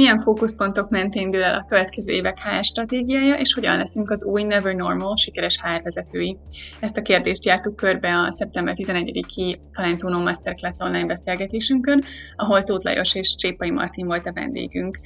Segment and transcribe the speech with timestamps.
[0.00, 4.42] milyen fókuszpontok mentén dől el a következő évek HR stratégiája, és hogyan leszünk az új
[4.42, 6.38] Never Normal sikeres HR vezetői.
[6.80, 12.02] Ezt a kérdést jártuk körbe a szeptember 11-i Talentuno Masterclass online beszélgetésünkön,
[12.36, 14.98] ahol Tóth Lajos és Csépai Martin volt a vendégünk.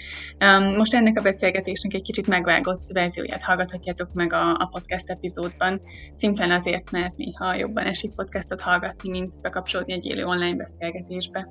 [0.77, 5.81] Most ennek a beszélgetésnek egy kicsit megvágott verzióját hallgathatjátok meg a, a podcast epizódban,
[6.13, 11.49] szimplán azért, mert néha jobban esik podcastot hallgatni, mint bekapcsolódni egy élő online beszélgetésbe.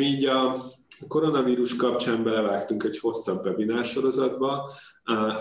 [0.00, 0.56] Így a
[1.08, 4.70] koronavírus kapcsán belevágtunk egy hosszabb webinár sorozatba.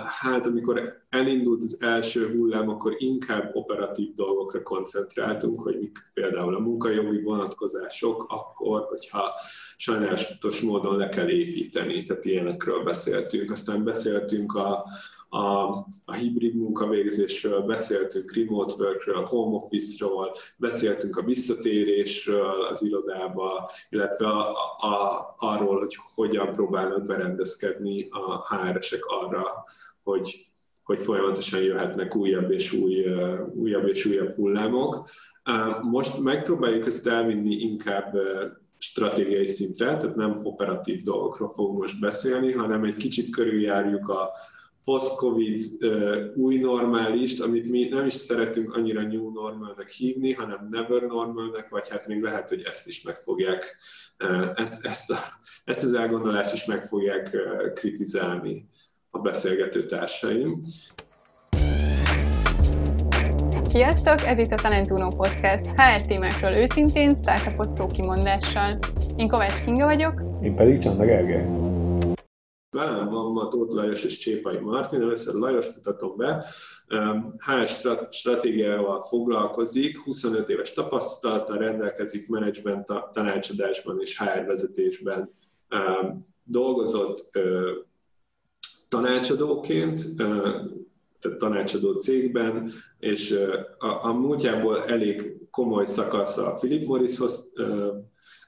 [0.08, 6.60] Hát amikor elindult az első hullám, akkor inkább operatív dolgokra koncentráltunk, hogy mik például a
[6.60, 9.34] munkajogi vonatkozások, akkor, hogyha
[9.76, 13.52] sajnálatos módon le kell építeni, tehát ilyenekről beszéltünk.
[13.52, 14.86] Aztán beszéltünk a,
[15.34, 15.70] a,
[16.06, 24.50] a hibrid munkavégzésről, beszéltünk remote workről, home office-ról, beszéltünk a visszatérésről az irodába, illetve a,
[24.80, 29.64] a, arról, hogy hogyan próbálnak berendezkedni a HR-esek arra,
[30.04, 30.52] hogy,
[30.84, 33.06] hogy folyamatosan jöhetnek újabb és új,
[33.56, 35.10] újabb és újabb hullámok.
[35.82, 38.18] Most megpróbáljuk ezt elvinni inkább
[38.78, 44.30] stratégiai szintre, tehát nem operatív dolgokról fogunk most beszélni, hanem egy kicsit körüljárjuk a,
[44.84, 45.62] post-covid
[46.36, 51.90] új normálist, amit mi nem is szeretünk annyira new normalnek hívni, hanem never normalnek, vagy
[51.90, 53.78] hát még lehet, hogy ezt is meg fogják,
[54.56, 55.18] ezt, ezt, a,
[55.66, 57.38] ezt az elgondolást is meg fogják
[57.74, 58.68] kritizálni
[59.10, 60.62] a beszélgető társaim.
[63.68, 64.22] Sziasztok!
[64.26, 65.66] Ez itt a Talentuno Podcast.
[65.66, 68.80] HR témákról őszintén, startupos szókimondással.
[69.16, 70.22] Én Kovács Kinga vagyok.
[70.42, 71.71] Én pedig Csanda Gergely.
[72.72, 76.46] Velem van ma Tóth Lajos és Csépai Martin, először Lajos mutatom be.
[77.38, 77.68] HR
[78.10, 85.34] stratégiával foglalkozik, 25 éves tapasztalattal rendelkezik menedzsment tanácsadásban és HR vezetésben.
[86.44, 87.32] Dolgozott
[88.90, 90.16] tanácsadóként,
[91.20, 93.32] tehát tanácsadó cégben, és
[93.78, 97.52] a, a múltjából elég komoly szakasz a Philip Morrishoz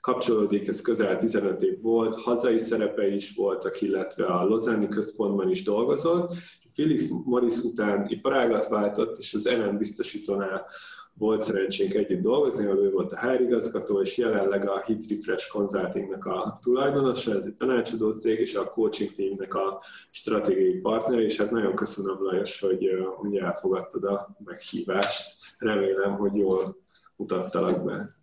[0.03, 5.63] kapcsolódik, ez közel 15 év volt, hazai szerepe is voltak, illetve a Lozáni Központban is
[5.63, 6.33] dolgozott.
[6.73, 10.65] Philip Morris után iparágat váltott, és az NN biztosítónál
[11.13, 15.51] volt szerencsénk együtt dolgozni, ahol ő volt a HR igazgató, és jelenleg a Hit Refresh
[15.51, 19.81] Consultingnek a tulajdonosa, ez egy tanácsadó cég, és a coaching teamnek a
[20.11, 25.35] stratégiai partner, és hát nagyon köszönöm Lajos, hogy, hogy elfogadtad a meghívást.
[25.57, 26.75] Remélem, hogy jól
[27.15, 28.22] mutattalak be.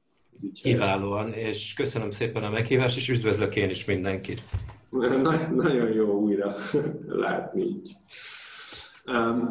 [0.62, 4.42] Kiválóan, és köszönöm szépen a meghívást, és üdvözlök én is mindenkit.
[4.90, 6.54] Na, nagyon jó újra
[7.24, 7.82] látni.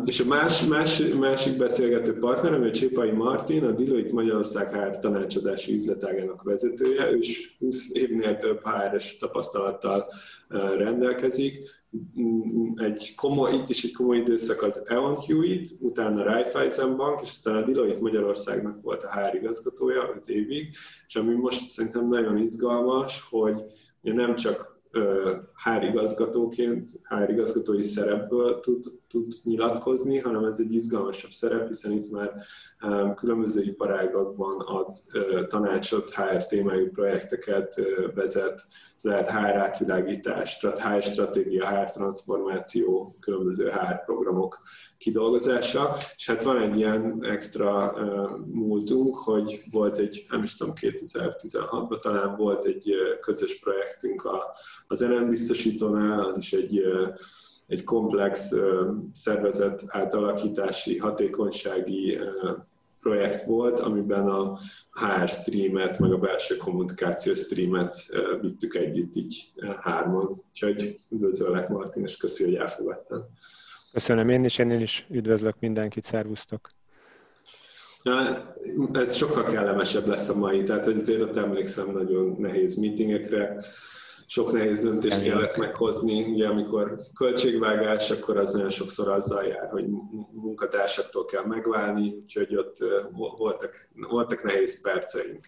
[0.05, 5.73] És a más, más, másik beszélgető partnerem, a Csépai Martin, a Deloitte Magyarország HR tanácsadási
[5.73, 10.13] üzletágának vezetője, ő is 20 évnél több HR-es tapasztalattal
[10.77, 11.77] rendelkezik.
[12.75, 17.29] Egy komoly, itt is egy komoly időszak az Eon Hewitt, utána a Raiffeisen Bank, és
[17.29, 20.69] aztán a Deloitte Magyarországnak volt a HR igazgatója 5 évig,
[21.07, 23.61] és ami most szerintem nagyon izgalmas, hogy
[24.01, 24.78] nem csak
[25.53, 32.33] hárigazgatóként, hárigazgatói szerepből tud, tud nyilatkozni, hanem ez egy izgalmasabb szerep, hiszen itt már
[33.15, 34.95] különböző iparágakban ad
[35.47, 37.81] tanácsot, HR témájú projekteket
[38.13, 38.65] vezet,
[39.03, 44.59] ez lehet HR átvilágítás, HR stratégia, HR transformáció, különböző HR programok
[44.97, 50.73] kidolgozása, és hát van egy ilyen extra uh, múltunk, hogy volt egy, nem is tudom,
[50.81, 54.55] 2016-ban talán volt egy uh, közös projektünk a,
[54.87, 56.81] az NN biztosítónál, az is egy
[57.69, 58.53] egy komplex
[59.13, 62.19] szervezet átalakítási, hatékonysági
[62.99, 64.57] projekt volt, amiben a
[64.91, 67.95] HR streamet, meg a belső kommunikáció streamet
[68.41, 69.51] vittük együtt így
[69.81, 70.43] hárman.
[70.49, 73.29] Úgyhogy üdvözöllek Martin, és köszi, hogy elfogadtál.
[73.91, 76.69] Köszönöm én is, én is üdvözlök mindenkit, szervusztok!
[78.93, 83.63] Ez sokkal kellemesebb lesz a mai, tehát hogy azért ott emlékszem nagyon nehéz meetingekre,
[84.29, 89.85] sok nehéz döntést kellett meghozni, ugye amikor költségvágás, akkor az nagyon sokszor azzal jár, hogy
[90.31, 92.77] munkatársaktól kell megválni, úgyhogy ott
[93.37, 95.47] voltak, voltak nehéz perceink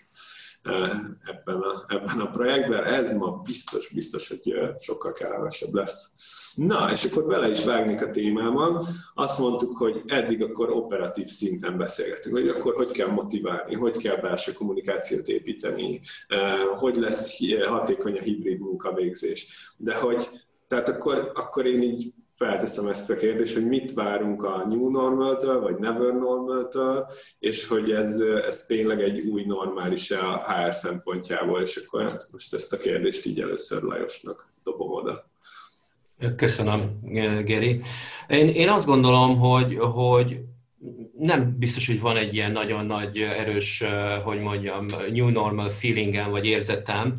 [1.24, 2.84] ebben a, ebben a projektben.
[2.84, 6.10] Ez ma biztos, biztos, hogy sokkal kellemesebb lesz.
[6.56, 8.86] Na, és akkor bele is vágnék a témában.
[9.14, 14.16] Azt mondtuk, hogy eddig akkor operatív szinten beszélgetünk, hogy akkor hogy kell motiválni, hogy kell
[14.16, 16.02] belső kommunikációt építeni,
[16.76, 19.74] hogy lesz hatékony a hibrid munkavégzés.
[19.78, 20.30] De hogy,
[20.68, 25.60] tehát akkor, akkor én így felteszem ezt a kérdést, hogy mit várunk a New Normal-től,
[25.60, 27.06] vagy Never Normal-től,
[27.40, 32.74] és hogy ez, ez tényleg egy új normális a HR szempontjából, és akkor most ezt
[32.74, 35.31] a kérdést így először Lajosnak dobom oda.
[36.36, 37.00] Köszönöm,
[37.46, 37.80] Geri.
[38.28, 40.40] Én, én azt gondolom, hogy, hogy
[41.18, 43.84] nem biztos, hogy van egy ilyen nagyon nagy, erős,
[44.24, 47.16] hogy mondjam, new normal feelingem vagy érzetem,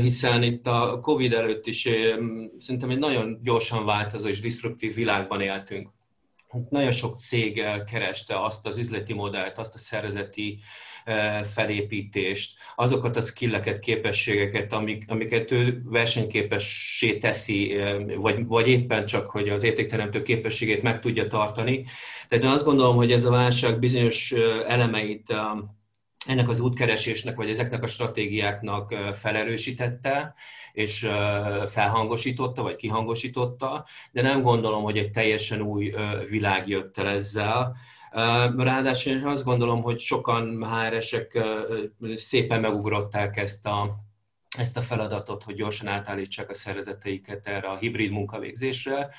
[0.00, 1.88] hiszen itt a Covid előtt is
[2.58, 5.88] szerintem egy nagyon gyorsan változó és disruptív világban éltünk.
[6.70, 10.58] Nagyon sok cég kereste azt az üzleti modellt, azt a szervezeti
[11.44, 17.76] felépítést, azokat a skilleket, képességeket, amik, amiket ő versenyképessé teszi,
[18.16, 21.84] vagy, vagy éppen csak, hogy az értékteremtő képességét meg tudja tartani.
[22.28, 24.32] Tehát én azt gondolom, hogy ez a válság bizonyos
[24.66, 25.34] elemeit
[26.26, 30.34] ennek az útkeresésnek, vagy ezeknek a stratégiáknak felerősítette,
[30.72, 31.08] és
[31.66, 35.94] felhangosította, vagy kihangosította, de nem gondolom, hogy egy teljesen új
[36.28, 37.76] világ jött el ezzel.
[38.56, 41.38] Ráadásul én azt gondolom, hogy sokan HR-esek
[42.14, 43.94] szépen megugrották ezt a,
[44.58, 49.10] ezt a feladatot, hogy gyorsan átállítsák a szervezeteiket erre a hibrid munkavégzésre.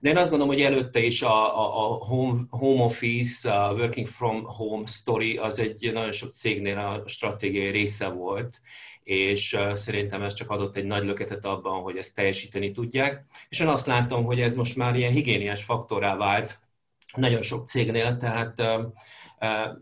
[0.00, 4.06] De én azt gondolom, hogy előtte is a, a, a home, home office, a working
[4.06, 8.60] from home story az egy nagyon sok cégnél a stratégiai része volt,
[9.02, 13.24] és szerintem ez csak adott egy nagy löketet abban, hogy ezt teljesíteni tudják.
[13.48, 16.61] És én azt látom, hogy ez most már ilyen higiéniás faktorá vált
[17.16, 18.62] nagyon sok cégnél, tehát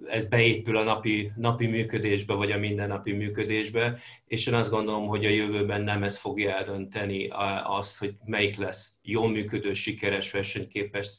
[0.07, 5.25] ez beépül a napi, napi működésbe, vagy a mindennapi működésbe, és én azt gondolom, hogy
[5.25, 7.29] a jövőben nem ez fogja eldönteni
[7.65, 11.19] azt, hogy melyik lesz jól működő, sikeres, versenyképes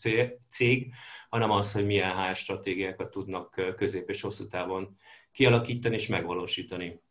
[0.50, 0.94] cég,
[1.30, 4.98] hanem az, hogy milyen HR stratégiákat tudnak közép és hosszú távon
[5.32, 7.02] kialakítani és megvalósítani.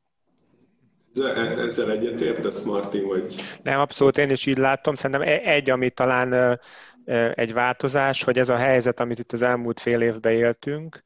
[1.56, 3.34] Ezzel egyetértesz, Martin, vagy?
[3.62, 4.94] Nem, abszolút én is így látom.
[4.94, 6.60] Szerintem e- egy, ami talán
[7.34, 11.02] egy változás, hogy ez a helyzet, amit itt az elmúlt fél évben éltünk,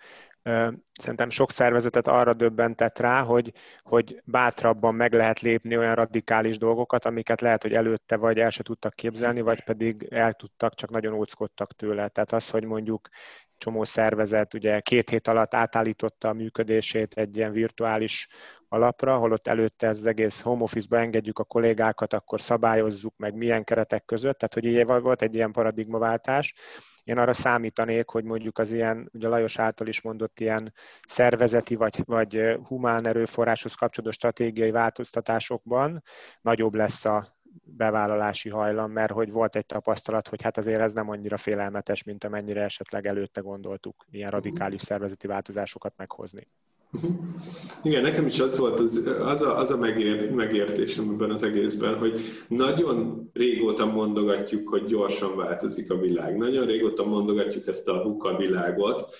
[1.00, 3.52] szerintem sok szervezetet arra döbbentett rá, hogy,
[3.82, 8.62] hogy bátrabban meg lehet lépni olyan radikális dolgokat, amiket lehet, hogy előtte vagy el se
[8.62, 12.08] tudtak képzelni, vagy pedig el tudtak, csak nagyon óckodtak tőle.
[12.08, 13.08] Tehát az, hogy mondjuk
[13.58, 18.29] csomó szervezet ugye két hét alatt átállította a működését egy ilyen virtuális
[18.69, 23.64] alapra, holott előtte ez az egész home office-ba engedjük a kollégákat, akkor szabályozzuk meg milyen
[23.64, 26.55] keretek között, tehát hogy így volt egy ilyen paradigmaváltás.
[27.04, 30.72] Én arra számítanék, hogy mondjuk az ilyen, ugye Lajos által is mondott ilyen
[31.06, 36.02] szervezeti vagy, vagy humán erőforráshoz kapcsolódó stratégiai változtatásokban
[36.40, 41.08] nagyobb lesz a bevállalási hajlam, mert hogy volt egy tapasztalat, hogy hát azért ez nem
[41.08, 46.48] annyira félelmetes, mint amennyire esetleg előtte gondoltuk ilyen radikális szervezeti változásokat meghozni.
[46.94, 47.11] Uh-huh.
[47.82, 51.99] Igen, nekem is az volt az, az a, az a megért, megértésem ebben az egészben,
[51.99, 56.37] hogy nagyon régóta mondogatjuk, hogy gyorsan változik a világ.
[56.37, 59.14] Nagyon régóta mondogatjuk ezt a VUCA világot,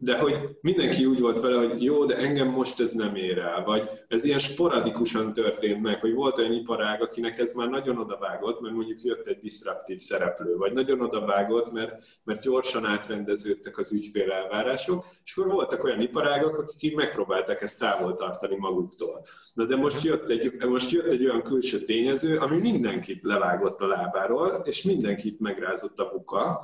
[0.00, 3.64] de hogy mindenki úgy volt vele, hogy jó, de engem most ez nem ér el,
[3.64, 8.60] vagy ez ilyen sporadikusan történt meg, hogy volt olyan iparág, akinek ez már nagyon odavágott,
[8.60, 14.30] mert mondjuk jött egy disruptív szereplő, vagy nagyon odavágott, mert, mert gyorsan átrendeződtek az ügyfél
[14.30, 19.20] elvárások, és akkor voltak olyan iparágak, akik így megpróbálták ezt távol tartani maguktól.
[19.54, 23.86] Na de most jött egy, most jött egy olyan külső tényező, ami mindenkit levágott a
[23.86, 26.60] lábáról, és mindenkit megrázott a buka,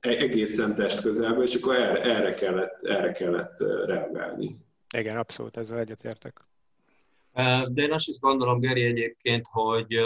[0.00, 4.58] egészen test közelből, és akkor erre, erre, kellett, erre kellett reagálni.
[4.96, 6.40] Igen, abszolút, ezzel egyetértek.
[7.68, 9.98] De én azt is gondolom, Geri, egyébként, hogy,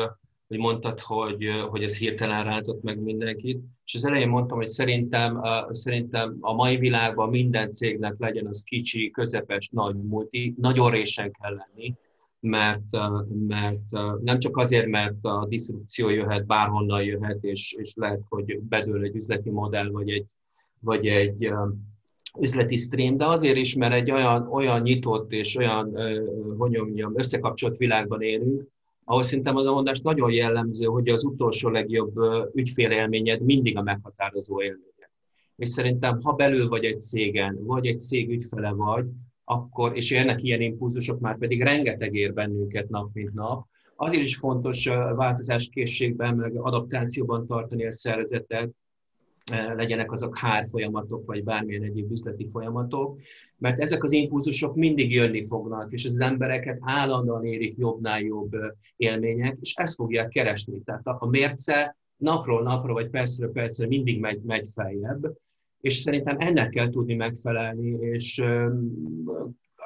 [0.49, 5.43] hogy mondtad, hogy, hogy ez hirtelen rázott meg mindenkit, és az elején mondtam, hogy szerintem,
[5.71, 11.55] szerintem a mai világban minden cégnek legyen az kicsi, közepes, nagy multi, nagyon résen kell
[11.55, 11.95] lenni,
[12.43, 12.97] mert,
[13.49, 13.91] mert
[14.23, 19.15] nem csak azért, mert a diszrupció jöhet, bárhonnan jöhet, és, és lehet, hogy bedől egy
[19.15, 20.27] üzleti modell, vagy egy,
[20.81, 21.53] vagy egy
[22.41, 25.97] üzleti stream, de azért is, mert egy olyan, olyan nyitott és olyan,
[26.59, 28.67] hogy mondjam, összekapcsolt világban élünk,
[29.05, 32.15] ahol szerintem az a mondás nagyon jellemző, hogy az utolsó legjobb
[32.55, 35.11] ügyfélélményed mindig a meghatározó élményed.
[35.57, 39.07] És szerintem, ha belül vagy egy cégen, vagy egy cég ügyfele vagy,
[39.45, 44.37] akkor, és ennek ilyen impulzusok már pedig rengeteg ér bennünket nap, mint nap, azért is
[44.37, 48.71] fontos változáskészségben, meg adaptációban tartani a szervezetet,
[49.51, 53.21] legyenek azok hár folyamatok, vagy bármilyen egyéb üzleti folyamatok,
[53.59, 58.57] mert ezek az impulzusok mindig jönni fognak, és az embereket állandóan érik jobbnál jobb
[58.97, 60.83] élmények, és ezt fogják keresni.
[60.85, 65.33] Tehát a mérce napról napra, vagy percről percre mindig megy, megy feljebb,
[65.83, 68.43] és szerintem ennek kell tudni megfelelni, és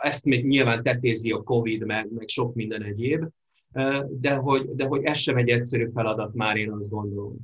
[0.00, 3.24] ezt még nyilván tetézi a Covid, meg, meg sok minden egyéb,
[4.08, 7.36] de hogy, de hogy ez sem egy egyszerű feladat már, én azt gondolom.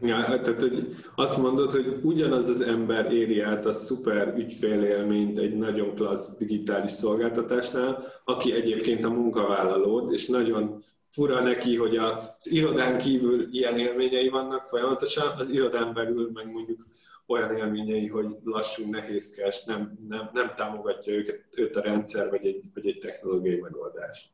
[0.00, 5.56] Ja, tehát hogy azt mondod, hogy ugyanaz az ember éri át a szuper ügyfélélményt egy
[5.56, 12.98] nagyon klassz digitális szolgáltatásnál, aki egyébként a munkavállalód, és nagyon fura neki, hogy az irodán
[12.98, 16.86] kívül ilyen élményei vannak folyamatosan, az irodán belül meg mondjuk
[17.26, 22.62] olyan élményei, hogy lassú, nehézkes, nem, nem, nem támogatja őket, őt a rendszer, vagy egy,
[22.74, 24.30] vagy egy technológiai megoldás.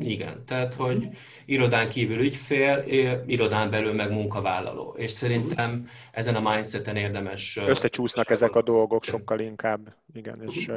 [0.00, 1.08] Igen, tehát hogy
[1.46, 2.84] irodán kívül ügyfél,
[3.26, 4.94] irodán belül meg munkavállaló.
[4.98, 7.60] És szerintem ezen a mindseten érdemes...
[7.66, 10.42] Összecsúsznak ezek a dolgok sokkal inkább, igen.
[10.46, 10.70] És,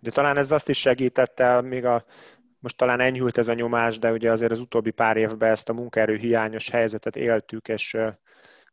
[0.00, 2.04] de talán ez azt is segítette, még a,
[2.58, 5.72] most talán enyhült ez a nyomás, de ugye azért az utóbbi pár évben ezt a
[5.72, 7.96] munkaerő hiányos helyzetet éltük, és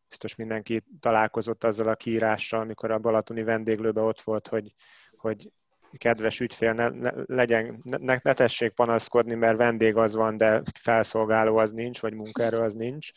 [0.09, 4.73] biztos mindenki találkozott azzal a kiírással, amikor a Balatoni vendéglőben ott volt, hogy,
[5.17, 5.51] hogy
[5.97, 11.57] kedves ügyfél, ne, ne, legyen, ne, ne tessék panaszkodni, mert vendég az van, de felszolgáló
[11.57, 13.11] az nincs, vagy munkaerő az nincs.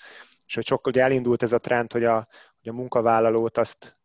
[0.46, 2.28] És hogy sokkal ugye elindult ez a trend, hogy a,
[2.62, 3.96] hogy a munkavállalót azt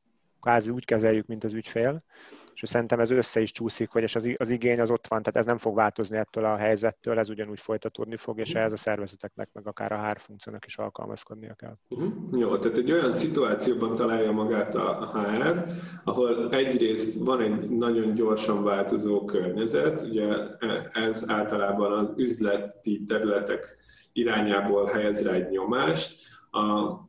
[0.41, 2.03] kvázi úgy kezeljük, mint az ügyfél,
[2.61, 5.39] és szerintem ez össze is csúszik, hogy és az, az igény az ott van, tehát
[5.39, 9.49] ez nem fog változni ettől a helyzettől, ez ugyanúgy folytatódni fog, és ehhez a szervezeteknek,
[9.53, 11.77] meg akár a HR funkciónak is alkalmazkodnia kell.
[11.89, 12.39] Uh-huh.
[12.39, 15.65] Jó, tehát egy olyan szituációban találja magát a HR,
[16.03, 20.35] ahol egyrészt van egy nagyon gyorsan változó környezet, ugye
[20.91, 23.77] ez általában az üzleti területek
[24.13, 27.05] irányából helyez rá egy nyomást, a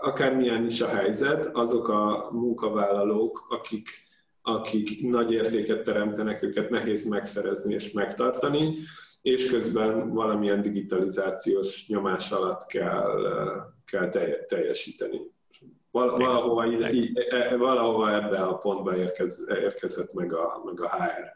[0.00, 3.88] akármilyen is a helyzet, azok a munkavállalók, akik
[4.42, 8.74] akik nagy értéket teremtenek, őket nehéz megszerezni és megtartani,
[9.22, 13.32] és közben valamilyen digitalizációs nyomás alatt kell,
[13.84, 14.08] kell
[14.46, 15.20] teljesíteni.
[15.90, 16.64] Valahova,
[17.30, 21.32] e, valahova ebbe a pontba érkez, érkezett meg a, meg a HR.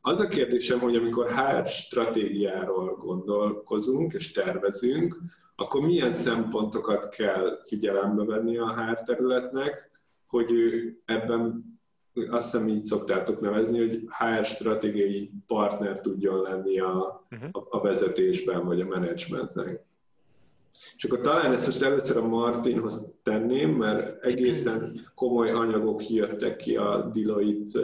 [0.00, 5.16] Az a kérdésem, hogy amikor HR stratégiáról gondolkozunk és tervezünk,
[5.56, 9.88] akkor milyen szempontokat kell figyelembe venni a HR területnek,
[10.26, 11.73] hogy ő ebben
[12.30, 17.66] azt hiszem így szoktátok nevezni, hogy HR stratégiai partner tudjon lenni a, uh-huh.
[17.70, 19.84] a, vezetésben vagy a menedzsmentnek.
[20.96, 26.76] És akkor talán ezt most először a Martinhoz tenném, mert egészen komoly anyagok jöttek ki
[26.76, 27.80] a Deloitte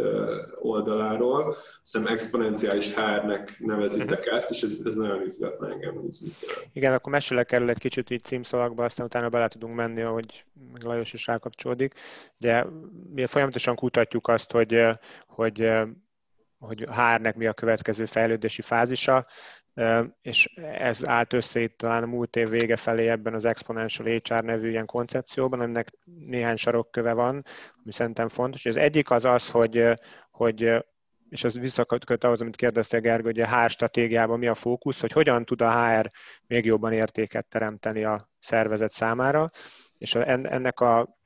[0.61, 1.54] oldaláról.
[1.82, 4.35] Hiszem exponenciális HR-nek nevezitek mhm.
[4.35, 6.35] ezt, és ez, ez nagyon izgatna engem, hogy ez mit
[6.73, 10.82] Igen, akkor mesélek erről egy kicsit így címszavakba, aztán utána bele tudunk menni, hogy meg
[10.82, 11.94] Lajos is rákapcsolódik.
[12.37, 12.66] De
[13.14, 14.80] mi folyamatosan kutatjuk azt, hogy,
[15.26, 15.68] hogy
[16.61, 19.26] hogy HR-nek mi a következő fejlődési fázisa
[20.22, 24.44] és ez állt össze itt talán a múlt év vége felé ebben az Exponential HR
[24.44, 25.92] nevű ilyen koncepcióban, aminek
[26.26, 27.44] néhány sarokköve van,
[27.82, 28.66] ami szerintem fontos.
[28.66, 29.84] Az egyik az az, hogy,
[30.30, 30.84] hogy
[31.28, 35.12] és az visszaköt ahhoz, amit kérdeztél Gergő, hogy a HR stratégiában mi a fókusz, hogy
[35.12, 36.10] hogyan tud a HR
[36.46, 39.50] még jobban értéket teremteni a szervezet számára,
[39.98, 41.18] és ennek a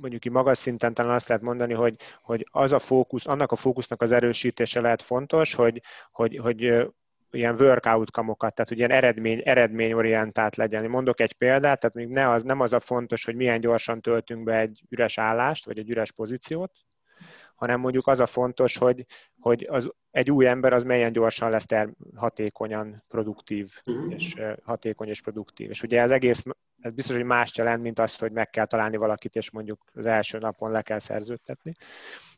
[0.00, 3.56] mondjuk így magas szinten talán azt lehet mondani, hogy, hogy az a fókusz, annak a
[3.56, 6.86] fókusznak az erősítése lehet fontos, hogy, hogy, hogy
[7.34, 10.90] ilyen workout kamokat, tehát ilyen eredmény, eredményorientált legyen.
[10.90, 14.44] Mondok egy példát, tehát még ne az, nem az a fontos, hogy milyen gyorsan töltünk
[14.44, 16.72] be egy üres állást, vagy egy üres pozíciót,
[17.54, 19.04] hanem mondjuk az a fontos, hogy,
[19.44, 24.12] hogy az, egy új ember az melyen gyorsan lesz ter- hatékonyan produktív, uh-huh.
[24.12, 25.70] és hatékony és produktív.
[25.70, 26.42] És ugye ez egész,
[26.80, 30.06] ez biztos, hogy más jelent, mint az, hogy meg kell találni valakit, és mondjuk az
[30.06, 31.72] első napon le kell szerződtetni.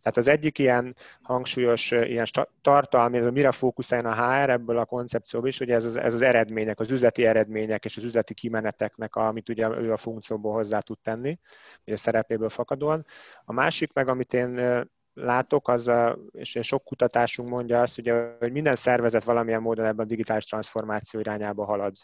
[0.03, 2.27] Tehát az egyik ilyen hangsúlyos ilyen
[2.63, 6.15] tartalmi, ez a mire fókuszáljon a HR ebből a koncepcióból is, hogy ez az, ez
[6.15, 10.81] az eredmények, az üzleti eredmények és az üzleti kimeneteknek, amit ugye ő a funkcióból hozzá
[10.81, 11.39] tud tenni,
[11.85, 13.07] vagy a szerepéből fakadóan.
[13.45, 14.85] A másik meg, amit én
[15.17, 20.05] látok, az, a, és sok kutatásunk mondja azt, ugye, hogy minden szervezet valamilyen módon ebben
[20.05, 21.97] a digitális transformáció irányába halad.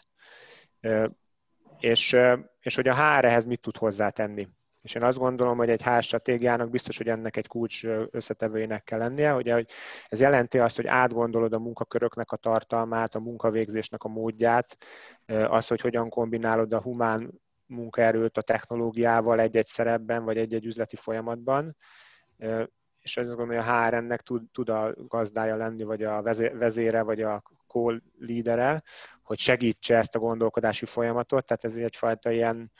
[1.79, 2.15] És,
[2.59, 4.47] és hogy a HR ehhez mit tud hozzátenni.
[4.81, 8.99] És én azt gondolom, hogy egy ház stratégiának biztos, hogy ennek egy kulcs összetevőjének kell
[8.99, 9.65] lennie, hogy
[10.07, 14.77] ez jelenti azt, hogy átgondolod a munkaköröknek a tartalmát, a munkavégzésnek a módját,
[15.25, 21.75] az, hogy hogyan kombinálod a humán munkaerőt a technológiával egy-egy szerepben, vagy egy-egy üzleti folyamatban,
[23.03, 26.21] és azt gondolom, hogy a HR-nek tud, tud a gazdája lenni, vagy a
[26.53, 28.83] vezére, vagy a call lídere,
[29.23, 32.71] hogy segítse ezt a gondolkodási folyamatot, tehát ez egyfajta ilyen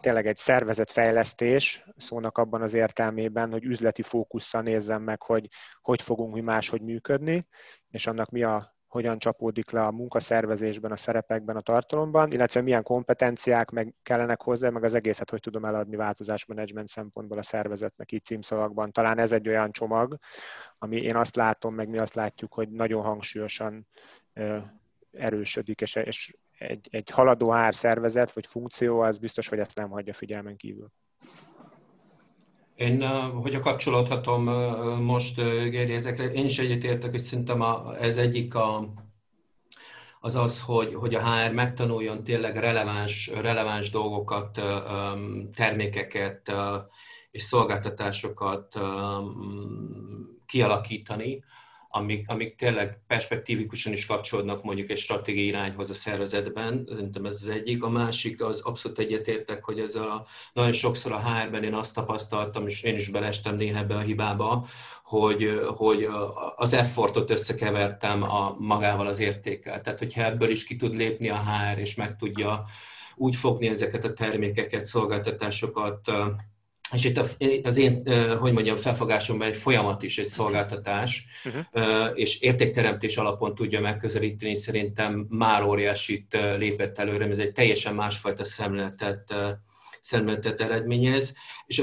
[0.00, 5.48] tényleg egy szervezetfejlesztés, szónak abban az értelmében, hogy üzleti fókusszal nézzem meg, hogy
[5.80, 7.46] hogy fogunk mi máshogy működni,
[7.90, 12.82] és annak mi a hogyan csapódik le a munkaszervezésben, a szerepekben, a tartalomban, illetve milyen
[12.82, 18.24] kompetenciák meg kellenek hozzá, meg az egészet hogy tudom eladni változásmenedzsment szempontból a szervezetnek így
[18.24, 18.92] címszavakban.
[18.92, 20.18] Talán ez egy olyan csomag,
[20.78, 23.86] ami én azt látom, meg mi azt látjuk, hogy nagyon hangsúlyosan
[25.12, 29.90] erősödik, és, és egy, egy haladó ár szervezet vagy funkció, az biztos, hogy ezt nem
[29.90, 30.92] hagyja figyelmen kívül.
[32.78, 33.08] Én,
[33.42, 34.44] hogyha kapcsolódhatom
[35.02, 35.36] most,
[35.70, 37.64] Géri, ezekre, én is egyetértek, hogy szerintem
[38.00, 38.92] ez egyik a,
[40.20, 44.60] az az, hogy, hogy a HR megtanuljon tényleg releváns, releváns dolgokat,
[45.54, 46.52] termékeket
[47.30, 48.78] és szolgáltatásokat
[50.46, 51.44] kialakítani,
[51.98, 57.48] amik, amik tényleg perspektívikusan is kapcsolódnak mondjuk egy stratégiai irányhoz a szervezetben, szerintem ez az
[57.48, 57.82] egyik.
[57.82, 62.66] A másik, az abszolút egyetértek, hogy ez a, nagyon sokszor a HR-ben én azt tapasztaltam,
[62.66, 64.66] és én is belestem néha ebbe a hibába,
[65.02, 66.08] hogy, hogy
[66.56, 69.80] az effortot összekevertem a, magával az értékkel.
[69.80, 72.64] Tehát, hogyha ebből is ki tud lépni a HR, és meg tudja
[73.16, 76.10] úgy fogni ezeket a termékeket, szolgáltatásokat,
[76.92, 77.04] és
[77.38, 78.02] itt az én,
[78.38, 82.10] hogy mondjam, felfogásomban egy folyamat is, egy szolgáltatás, uh-huh.
[82.14, 89.34] és értékteremtés alapon tudja megközelíteni, szerintem már óriásit lépett előre, ez egy teljesen másfajta szemléletet,
[90.00, 91.34] szemléletet eredményez,
[91.66, 91.82] és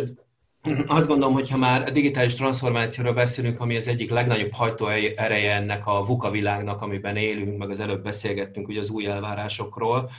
[0.86, 5.54] azt gondolom, hogy ha már a digitális transformációról beszélünk, ami az egyik legnagyobb hajtó ereje
[5.54, 10.12] ennek a VUCA világnak, amiben élünk, meg az előbb beszélgettünk ugye az új elvárásokról,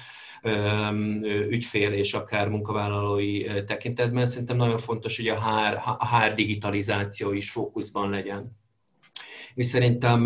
[1.49, 4.27] ügyfél és akár munkavállalói tekintetben.
[4.27, 8.65] Szerintem nagyon fontos, hogy a HR, a HR digitalizáció is fókuszban legyen
[9.57, 10.23] és szerintem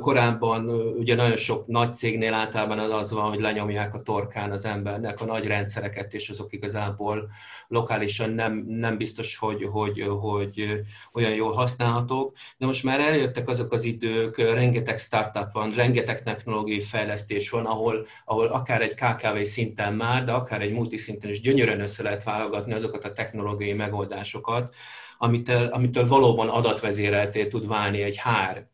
[0.00, 0.68] korábban
[0.98, 5.24] ugye nagyon sok nagy cégnél általában az van, hogy lenyomják a torkán az embernek a
[5.24, 7.30] nagy rendszereket, és azok igazából
[7.68, 13.72] lokálisan nem, nem biztos, hogy, hogy, hogy olyan jól használhatók, de most már eljöttek azok
[13.72, 19.94] az idők, rengeteg startup van, rengeteg technológiai fejlesztés van, ahol, ahol akár egy KKV szinten
[19.94, 24.74] már, de akár egy multiszinten is gyönyörűen össze lehet válogatni azokat a technológiai megoldásokat,
[25.18, 28.66] amitől, amitől valóban adatvezérelté tud válni egy hár.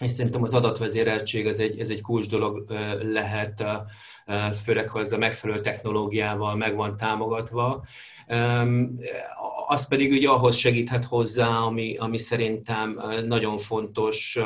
[0.00, 3.64] És szerintem az adatvezéreltség ez egy, ez egy kulcs dolog lehet,
[4.62, 7.84] főleg ha ez a megfelelő technológiával meg van támogatva.
[9.68, 14.38] Az pedig ugye ahhoz segíthet hozzá, ami, ami szerintem nagyon fontos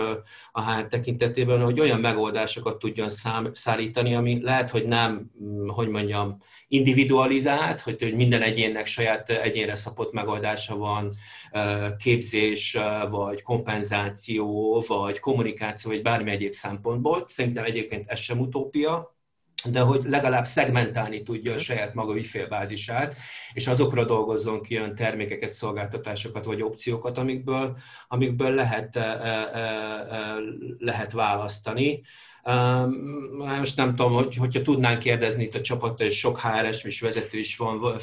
[0.52, 5.30] a HR tekintetében, hogy olyan megoldásokat tudjon szám, szállítani, ami lehet, hogy nem,
[5.66, 11.12] hogy mondjam, individualizált, hogy, hogy minden egyénnek saját egyénre szapott megoldása van,
[11.98, 12.78] képzés,
[13.10, 17.24] vagy kompenzáció, vagy kommunikáció, vagy bármi egyéb szempontból.
[17.28, 19.14] Szerintem egyébként ez sem utópia,
[19.64, 23.16] de hogy legalább szegmentálni tudja a saját maga ügyfélbázisát,
[23.52, 27.76] és azokra dolgozzon ki olyan termékeket, szolgáltatásokat vagy opciókat, amikből,
[28.08, 28.98] amikből lehet,
[30.78, 32.02] lehet választani.
[33.58, 37.38] Most nem tudom, hogy, hogyha tudnánk kérdezni itt a csapattól, és sok HRS és vezető
[37.38, 37.98] is van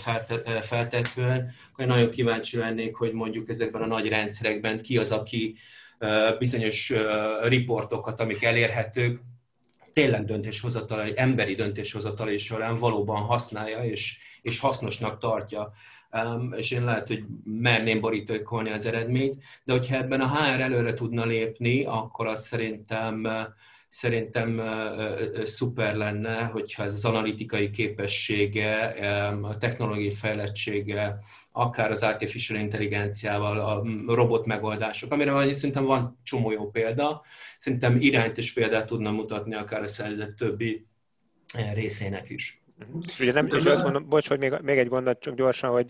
[0.62, 5.58] feltetően, akkor nagyon kíváncsi lennék, hogy mondjuk ezekben a nagy rendszerekben ki az, aki
[6.39, 6.93] bizonyos
[7.43, 9.20] riportokat, amik elérhetők,
[9.97, 15.71] tényleg döntéshozatalai, emberi döntéshozatalai során valóban használja és, és hasznosnak tartja.
[16.12, 20.93] Um, és én lehet, hogy merném borítókolni az eredményt, de hogyha ebben a HR előre
[20.93, 23.27] tudna lépni, akkor az szerintem
[23.89, 24.62] szerintem
[25.43, 28.86] szuper lenne, hogyha ez az analitikai képessége,
[29.41, 31.19] a technológiai fejlettsége,
[31.52, 37.21] akár az artificial intelligenciával, a robot megoldások, amire szerintem van csomó jó példa,
[37.58, 40.86] szerintem irányt és példát tudna mutatni akár a szervezet többi
[41.54, 42.62] eh, részének is.
[43.08, 45.88] És ugye nem, és azt mondom, bocs, hogy még, még egy gondot csak gyorsan, hogy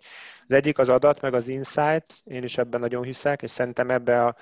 [0.48, 4.26] az egyik az adat, meg az insight, én is ebben nagyon hiszek, és szerintem ebbe
[4.26, 4.36] a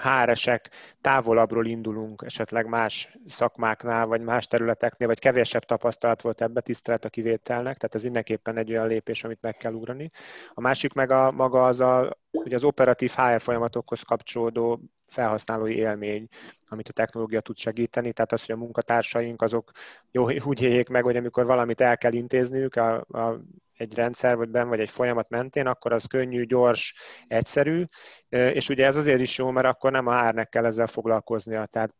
[0.00, 7.04] háresek távolabbról indulunk, esetleg más szakmáknál, vagy más területeknél, vagy kevésebb tapasztalat volt ebbe, tisztelet
[7.04, 10.10] a kivételnek, tehát ez mindenképpen egy olyan lépés, amit meg kell ugrani.
[10.54, 14.80] A másik meg a, maga az, a, hogy az operatív HR folyamatokhoz kapcsolódó
[15.10, 16.28] felhasználói élmény,
[16.68, 19.70] amit a technológia tud segíteni, tehát az, hogy a munkatársaink azok
[20.10, 23.40] jó, úgy éljék meg, hogy amikor valamit el kell intézniük a, a
[23.80, 26.94] egy rendszer, vagy ben, vagy egy folyamat mentén, akkor az könnyű, gyors,
[27.28, 27.84] egyszerű,
[28.28, 31.94] és ugye ez azért is jó, mert akkor nem a árnek kell ezzel foglalkoznia, tehát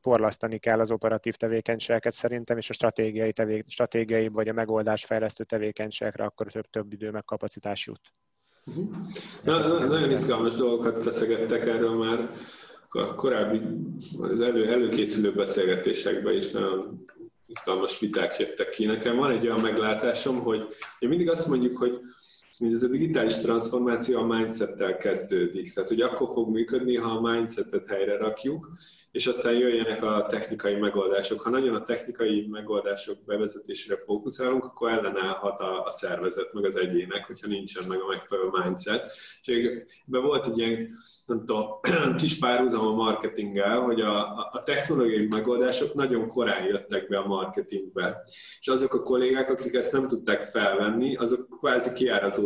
[0.00, 6.24] porlasztani kell az operatív tevékenységeket szerintem, és a stratégiai, tevé, stratégiai vagy a megoldásfejlesztő tevékenységekre
[6.24, 8.00] akkor több, több idő meg kapacitás jut.
[9.42, 12.30] Na, na, nagyon izgalmas dolgokat feszegettek erről már
[12.88, 13.60] a korábbi,
[14.18, 17.06] az elő, előkészülő beszélgetésekben is nagyon
[17.46, 18.84] izgalmas viták jöttek ki.
[18.84, 20.66] Nekem van egy olyan meglátásom, hogy,
[20.98, 22.00] hogy mindig azt mondjuk, hogy
[22.58, 25.72] hogy ez a digitális transformáció a mindsettel kezdődik.
[25.72, 28.70] Tehát, hogy akkor fog működni, ha a mindsetet helyre rakjuk,
[29.10, 31.40] és aztán jöjjenek a technikai megoldások.
[31.40, 37.26] Ha nagyon a technikai megoldások bevezetésére fókuszálunk, akkor ellenállhat a, a szervezet, meg az egyének,
[37.26, 39.12] hogyha nincsen meg a megfelelő mindset.
[39.42, 39.48] És
[40.06, 40.88] ebben volt egy ilyen,
[41.26, 41.66] nem tudom,
[42.20, 48.22] kis párhuzam a marketinggel, hogy a, a technológiai megoldások nagyon korán jöttek be a marketingbe.
[48.60, 51.92] És azok a kollégák, akik ezt nem tudták felvenni, azok kvázi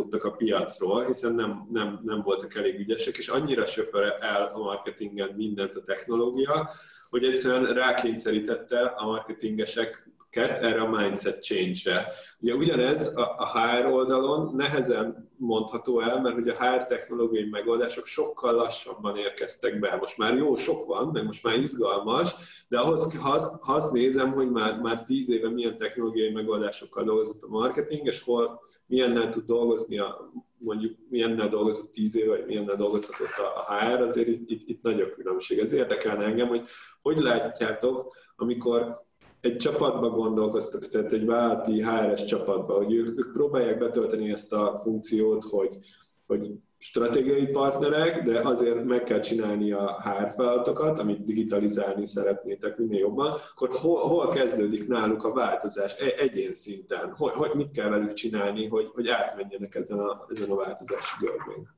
[0.03, 4.57] kiárazódtak a piacról, hiszen nem, nem, nem voltak elég ügyesek, és annyira söpör el a
[4.57, 6.69] marketingen mindent a technológia,
[7.09, 12.11] hogy egyszerűen rákényszerítette a marketingesek erre a mindset change-re.
[12.39, 18.53] Ugye ugyanez a HR oldalon nehezen mondható el, mert hogy a HR technológiai megoldások sokkal
[18.53, 19.95] lassabban érkeztek be.
[19.95, 22.35] Most már jó sok van, meg most már izgalmas,
[22.67, 27.03] de ahhoz, ha azt, ha azt nézem, hogy már, már tíz éve milyen technológiai megoldásokkal
[27.03, 32.45] dolgozott a marketing, és hol milyennel tud dolgozni, a, mondjuk milyennel dolgozott tíz éve, vagy
[32.45, 35.59] milyennel dolgozhatott a HR, azért itt, itt, itt nagy a különbség.
[35.59, 36.67] Ez érdekelne engem, hogy
[37.01, 39.05] hogy látjátok, amikor
[39.43, 44.77] egy csapatba gondolkoztak, tehát egy vállalati HRS csapatba, hogy ők, ők próbálják betölteni ezt a
[44.77, 45.77] funkciót, hogy,
[46.25, 52.99] hogy stratégiai partnerek, de azért meg kell csinálni a HR feladatokat, amit digitalizálni szeretnétek minél
[52.99, 57.13] jobban, akkor hol, hol kezdődik náluk a változás e, egyén szinten?
[57.15, 61.69] Hogy, hogy mit kell velük csinálni, hogy, hogy átmenjenek ezen a, ezen a változási görbén?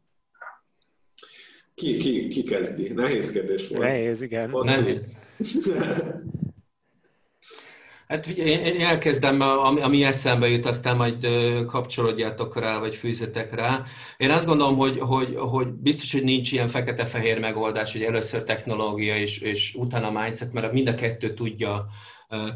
[1.73, 2.93] Ki, ki, ki kezdi?
[2.93, 3.81] Nehéz kérdés volt.
[3.81, 4.49] Nehéz, igen.
[4.49, 4.81] Hosszú.
[4.81, 5.17] Nehéz.
[8.07, 11.27] Hát én, elkezdem, ami, ami eszembe jut, aztán majd
[11.65, 13.83] kapcsolódjátok rá, vagy fűzetek rá.
[14.17, 19.17] Én azt gondolom, hogy, hogy, hogy biztos, hogy nincs ilyen fekete-fehér megoldás, hogy először technológia
[19.17, 21.85] és, és utána mindset, mert mind a kettő tudja,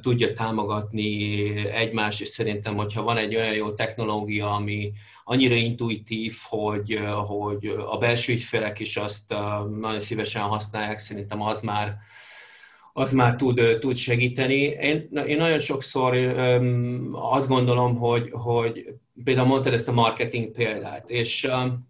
[0.01, 4.91] tudja támogatni egymást, és szerintem, hogyha van egy olyan jó technológia, ami
[5.23, 9.29] annyira intuitív, hogy, hogy a belső ügyfelek is azt
[9.79, 11.97] nagyon szívesen használják, szerintem az már,
[12.93, 14.60] az már tud, tud segíteni.
[14.62, 21.10] Én, én nagyon sokszor um, azt gondolom, hogy, hogy például mondtad ezt a marketing példát,
[21.10, 21.88] és um,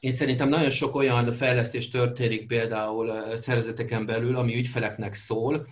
[0.00, 5.66] én szerintem nagyon sok olyan fejlesztés történik például szervezeteken belül, ami ügyfeleknek szól,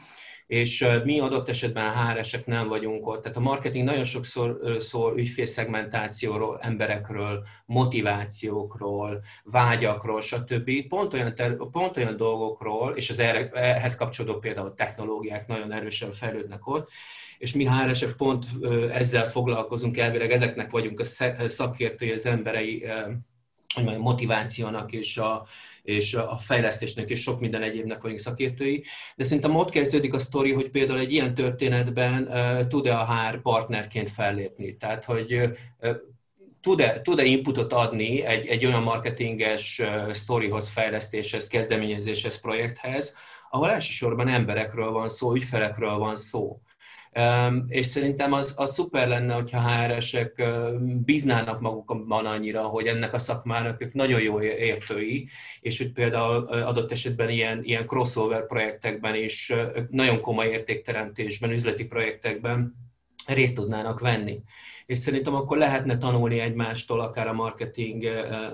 [0.48, 3.22] és mi adott esetben HR-esek nem vagyunk ott.
[3.22, 10.70] Tehát a marketing nagyon sokszor szól ügyfélszegmentációról, emberekről, motivációkról, vágyakról, stb.
[10.88, 11.34] Pont olyan,
[11.70, 13.18] pont olyan dolgokról, és az
[13.52, 16.88] ehhez kapcsolódó például technológiák nagyon erősen fejlődnek ott,
[17.38, 18.46] és mi HR-esek pont
[18.92, 21.04] ezzel foglalkozunk, elvileg ezeknek vagyunk a
[21.48, 22.86] szakértői, az emberei
[23.74, 25.46] hogy mondjam, motivációnak és a,
[25.88, 28.84] és a fejlesztésnek és sok minden egyébnek vagyunk szakértői.
[29.16, 32.28] De szerintem ott kezdődik a sztori, hogy például egy ilyen történetben
[32.68, 34.76] tud-e a HR partnerként fellépni.
[34.76, 35.40] Tehát, hogy
[36.60, 43.14] tud-e, tud-e inputot adni egy, egy olyan marketinges sztorihoz, fejlesztéshez, kezdeményezéshez, projekthez,
[43.50, 46.60] ahol elsősorban emberekről van szó, ügyfelekről van szó.
[47.68, 50.42] És szerintem az, az szuper lenne, hogyha HR-esek
[51.04, 55.28] bíznának magukban annyira, hogy ennek a szakmának ők nagyon jó értői,
[55.60, 59.52] és hogy például adott esetben ilyen, ilyen crossover projektekben is
[59.90, 62.74] nagyon komoly értékteremtésben, üzleti projektekben
[63.26, 64.42] részt tudnának venni.
[64.86, 68.04] És szerintem akkor lehetne tanulni egymástól, akár a marketing,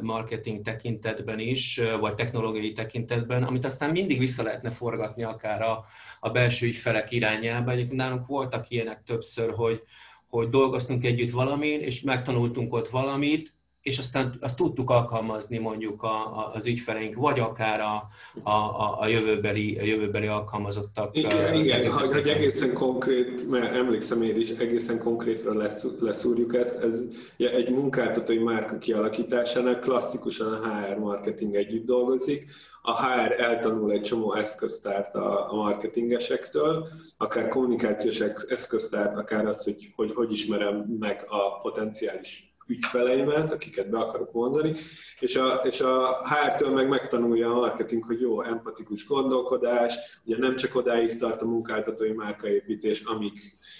[0.00, 5.85] marketing tekintetben is, vagy technológiai tekintetben, amit aztán mindig vissza lehetne forgatni akár a,
[6.24, 7.70] a belső ügyfelek irányába.
[7.70, 9.82] Egyébként nálunk voltak ilyenek többször, hogy,
[10.28, 13.54] hogy dolgoztunk együtt valamin, és megtanultunk ott valamit,
[13.85, 18.09] és aztán azt tudtuk alkalmazni mondjuk a, a, az ügyfeleink, vagy akár a,
[18.42, 21.16] a, a, jövőbeli, a jövőbeli alkalmazottak.
[21.16, 26.77] Igen, igen hogy, hogy egészen konkrét, mert emlékszem én is, egészen konkrétra lesz, leszúrjuk ezt,
[26.77, 32.51] ez egy munkáltatói márka kialakításának klasszikusan a HR marketing együtt dolgozik,
[32.83, 39.92] a HR eltanul egy csomó eszköztárt a, a marketingesektől, akár kommunikációs eszköztárt, akár az, hogy,
[39.97, 44.72] hogy hogy ismerem meg a potenciális ügyfeleimet, akiket be akarok mondani,
[45.20, 50.57] és a, és a HR-től meg megtanulja a marketing, hogy jó, empatikus gondolkodás, ugye nem
[50.57, 53.33] csak odáig tart a munkáltatói márkaépítés, amíg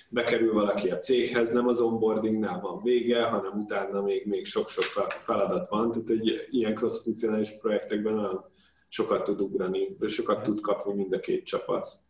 [0.09, 4.85] bekerül valaki a céghez, nem az onboardingnál van vége, hanem utána még, még sok-sok
[5.23, 8.53] feladat van, tehát egy ilyen cross-funkcionális projektekben olyan
[8.89, 12.03] sokat tud ugrani, de sokat tud kapni mind a két csapat.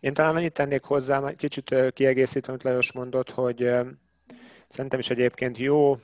[0.00, 3.70] Én talán annyit tennék hozzá, kicsit kiegészítve, amit Lajos mondott, hogy
[4.72, 5.94] Szerintem is egyébként jó,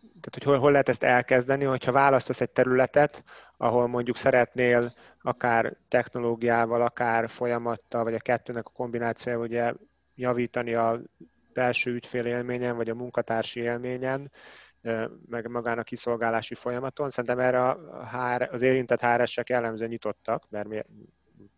[0.00, 3.24] tehát hogy hol, hol lehet ezt elkezdeni, hogyha választasz egy területet,
[3.56, 9.72] ahol mondjuk szeretnél akár technológiával, akár folyamattal, vagy a kettőnek a kombinációjával ugye
[10.14, 11.00] javítani a
[11.52, 14.32] belső ügyfél élményen, vagy a munkatársi élményen,
[15.26, 17.10] meg magán a kiszolgálási folyamaton.
[17.10, 20.82] Szerintem erre a HR, az érintett HR-esek jellemzően nyitottak, mert mi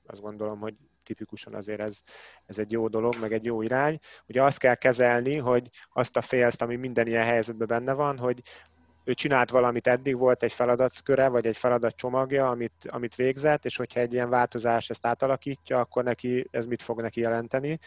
[0.07, 2.01] azt gondolom, hogy tipikusan azért ez,
[2.47, 3.99] ez egy jó dolog, meg egy jó irány.
[4.27, 8.43] Ugye azt kell kezelni, hogy azt a félszt, ami minden ilyen helyzetben benne van, hogy
[9.05, 14.01] ő csinált valamit, eddig volt egy feladatköre, vagy egy feladatcsomagja, amit, amit végzett, és hogyha
[14.01, 17.79] egy ilyen változás ezt átalakítja, akkor neki ez mit fog neki jelenteni.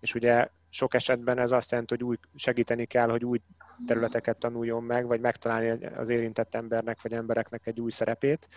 [0.00, 3.40] És ugye sok esetben ez azt jelenti, hogy új, segíteni kell, hogy új
[3.86, 8.48] területeket tanuljon meg, vagy megtalálni az érintett embernek, vagy embereknek egy új szerepét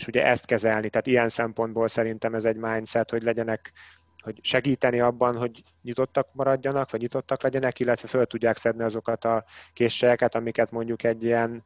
[0.00, 0.88] és ugye ezt kezelni.
[0.90, 3.72] Tehát ilyen szempontból szerintem ez egy mindset, hogy legyenek
[4.22, 9.44] hogy segíteni abban, hogy nyitottak maradjanak, vagy nyitottak legyenek, illetve föl tudják szedni azokat a
[9.72, 11.62] készségeket, amiket mondjuk egy ilyen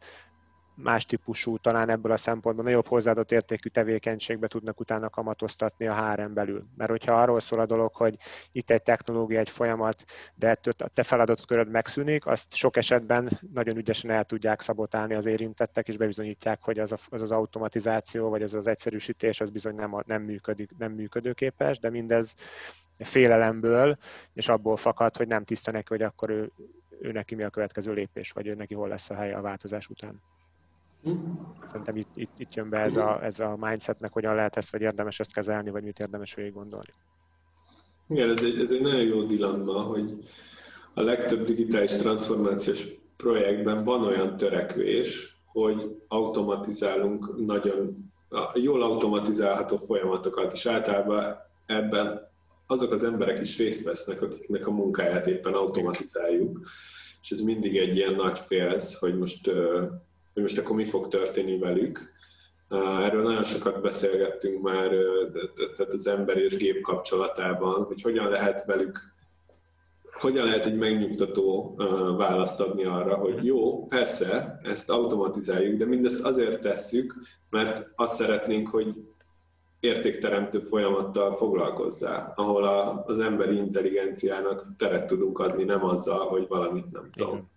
[0.74, 6.32] más típusú, talán ebből a szempontból nagyobb hozzáadott értékű tevékenységbe tudnak utána kamatoztatni a HRM
[6.32, 6.66] belül.
[6.76, 8.16] Mert hogyha arról szól a dolog, hogy
[8.52, 13.76] itt egy technológia, egy folyamat, de ettől a te feladatköröd megszűnik, azt sok esetben nagyon
[13.76, 18.42] ügyesen el tudják szabotálni az érintettek, és bebizonyítják, hogy az, a, az, az automatizáció, vagy
[18.42, 22.34] az az egyszerűsítés, az bizony nem, nem, működik, nem működőképes, de mindez
[22.98, 23.98] félelemből,
[24.32, 26.50] és abból fakad, hogy nem tiszta neki, hogy akkor ő,
[27.00, 29.88] ő neki mi a következő lépés, vagy ő neki hol lesz a helye a változás
[29.88, 30.22] után.
[31.66, 34.80] Szerintem itt, itt, itt jön be ez a, ez a mindsetnek, hogyan lehet ezt, vagy
[34.80, 36.92] érdemes ezt kezelni, vagy mit érdemes végig gondolni.
[38.08, 40.14] Igen, ez egy, ez egy nagyon jó dilemma, hogy
[40.94, 42.86] a legtöbb digitális transformációs
[43.16, 48.12] projektben van olyan törekvés, hogy automatizálunk nagyon
[48.54, 51.36] jól automatizálható folyamatokat, és általában
[51.66, 52.32] ebben
[52.66, 56.60] azok az emberek is részt vesznek, akiknek a munkáját éppen automatizáljuk,
[57.22, 59.50] és ez mindig egy ilyen nagy félsz, hogy most
[60.34, 62.12] hogy most akkor mi fog történni velük.
[62.68, 64.90] Erről nagyon sokat beszélgettünk már
[65.76, 69.12] tehát az ember és gép kapcsolatában, hogy hogyan lehet velük
[70.18, 71.74] hogyan lehet egy megnyugtató
[72.16, 77.14] választ adni arra, hogy jó, persze, ezt automatizáljuk, de mindezt azért tesszük,
[77.50, 78.94] mert azt szeretnénk, hogy
[79.80, 82.64] értékteremtő folyamattal foglalkozzál, ahol
[83.06, 87.52] az emberi intelligenciának teret tudunk adni, nem azzal, hogy valamit nem tudom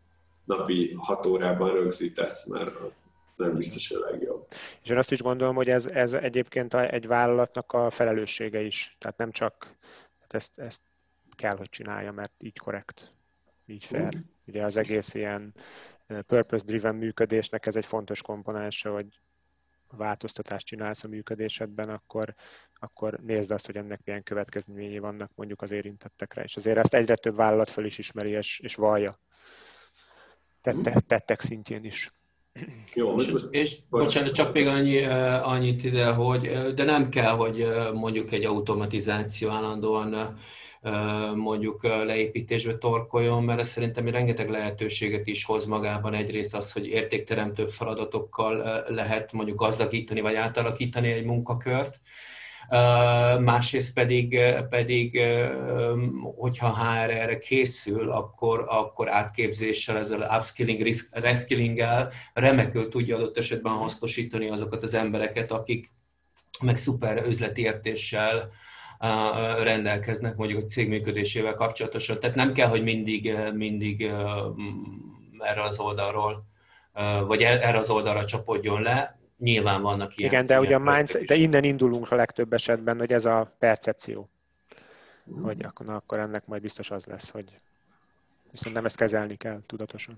[0.48, 3.04] napi hat órában rögzítesz, mert az
[3.36, 4.48] nem biztos a legjobb.
[4.84, 8.96] És én azt is gondolom, hogy ez, ez egyébként egy vállalatnak a felelőssége is.
[9.00, 9.76] Tehát nem csak
[10.20, 10.82] hát ezt, ezt
[11.36, 13.12] kell, hogy csinálja, mert így korrekt,
[13.66, 14.16] így fair.
[14.18, 14.20] Mm.
[14.46, 15.54] Ugye az egész ilyen
[16.08, 19.20] purpose-driven működésnek ez egy fontos komponense, hogy
[19.92, 22.34] változtatást csinálsz a működésedben, akkor,
[22.74, 26.44] akkor nézd azt, hogy ennek milyen következményei vannak mondjuk az érintettekre.
[26.44, 29.20] És azért ezt egyre több vállalat föl is ismeri és, és vallja
[30.71, 32.12] tette, tettek szintjén is.
[32.93, 35.03] Jó, és, most, és bocsánat, csak még annyi,
[35.43, 40.38] annyit ide, hogy de nem kell, hogy mondjuk egy automatizáció állandóan
[41.36, 46.13] mondjuk leépítésbe torkoljon, mert ez szerintem rengeteg lehetőséget is hoz magában.
[46.13, 51.99] Egyrészt az, hogy értékteremtő feladatokkal lehet mondjuk gazdagítani vagy átalakítani egy munkakört,
[53.39, 55.21] másrészt pedig, pedig
[56.36, 64.49] hogyha HR erre készül, akkor, akkor átképzéssel, ezzel upskilling, reskillinggel remekül tudja adott esetben hasznosítani
[64.49, 65.91] azokat az embereket, akik
[66.62, 68.51] meg szuper üzleti értéssel
[69.63, 72.19] rendelkeznek mondjuk a cég működésével kapcsolatosan.
[72.19, 74.01] Tehát nem kell, hogy mindig, mindig
[75.39, 76.45] erre az oldalról,
[77.27, 80.32] vagy e, erre az oldalra csapodjon le, nyilván vannak ilyen.
[80.32, 84.30] Igen, de ugye a mindset, de innen indulunk a legtöbb esetben, hogy ez a percepció.
[85.32, 85.41] Mm.
[85.41, 87.45] Hogy akkor, na, akkor ennek majd biztos az lesz, hogy
[88.52, 90.17] viszont nem ezt kezelni kell tudatosan.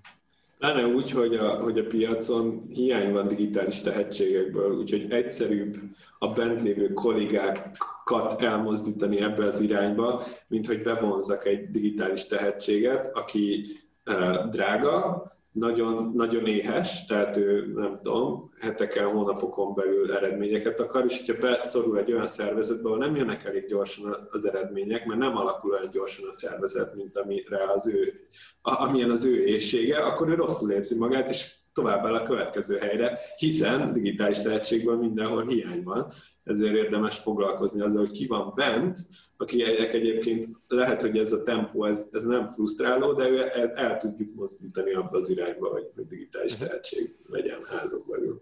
[0.57, 5.77] Lenne úgy, hogy a, hogy a piacon hiány van digitális tehetségekből, úgyhogy egyszerűbb
[6.19, 13.65] a bent lévő kollégákat elmozdítani ebbe az irányba, mint hogy bevonzak egy digitális tehetséget, aki
[14.05, 21.17] uh, drága, nagyon, nagyon éhes, tehát ő nem tudom, heteken, hónapokon belül eredményeket akar, és
[21.17, 25.71] hogyha beszorul egy olyan szervezetbe, ahol nem jönnek elég gyorsan az eredmények, mert nem alakul
[25.71, 28.13] olyan gyorsan a szervezet, mint amire az ő,
[28.61, 33.19] amilyen az ő éjsége, akkor ő rosszul érzi magát, és tovább el a következő helyre,
[33.37, 36.11] hiszen digitális tehetségből mindenhol hiány van,
[36.43, 38.97] ezért érdemes foglalkozni azzal, hogy ki van bent,
[39.37, 43.97] aki egyébként lehet, hogy ez a tempó, ez, ez nem frusztráló, de ő el, el
[43.97, 46.65] tudjuk mozdítani abba az irányba, hogy, hogy digitális mhm.
[46.65, 48.41] tehetség legyen házon belül.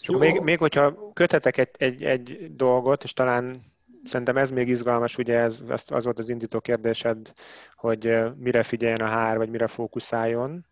[0.00, 3.62] És még, még hogyha kötetek egy, egy, egy dolgot, és talán
[4.04, 7.32] szerintem ez még izgalmas, ugye ez, az volt az indító kérdésed,
[7.74, 10.66] hogy mire figyeljen a HR, vagy mire fókuszáljon,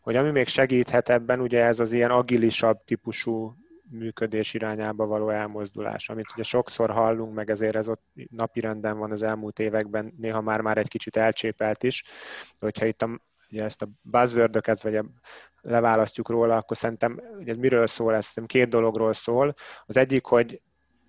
[0.00, 3.54] hogy ami még segíthet ebben, ugye ez az ilyen agilisabb típusú
[3.90, 9.22] működés irányába való elmozdulás, amit ugye sokszor hallunk, meg ezért ez ott napirenden van az
[9.22, 12.04] elmúlt években, néha már már egy kicsit elcsépelt is,
[12.58, 15.04] hogyha itt a, ugye ezt a buzzword vagy a,
[15.60, 18.24] leválasztjuk róla, akkor szerintem ugye miről szól ez?
[18.24, 19.54] Szerintem két dologról szól.
[19.86, 20.60] Az egyik, hogy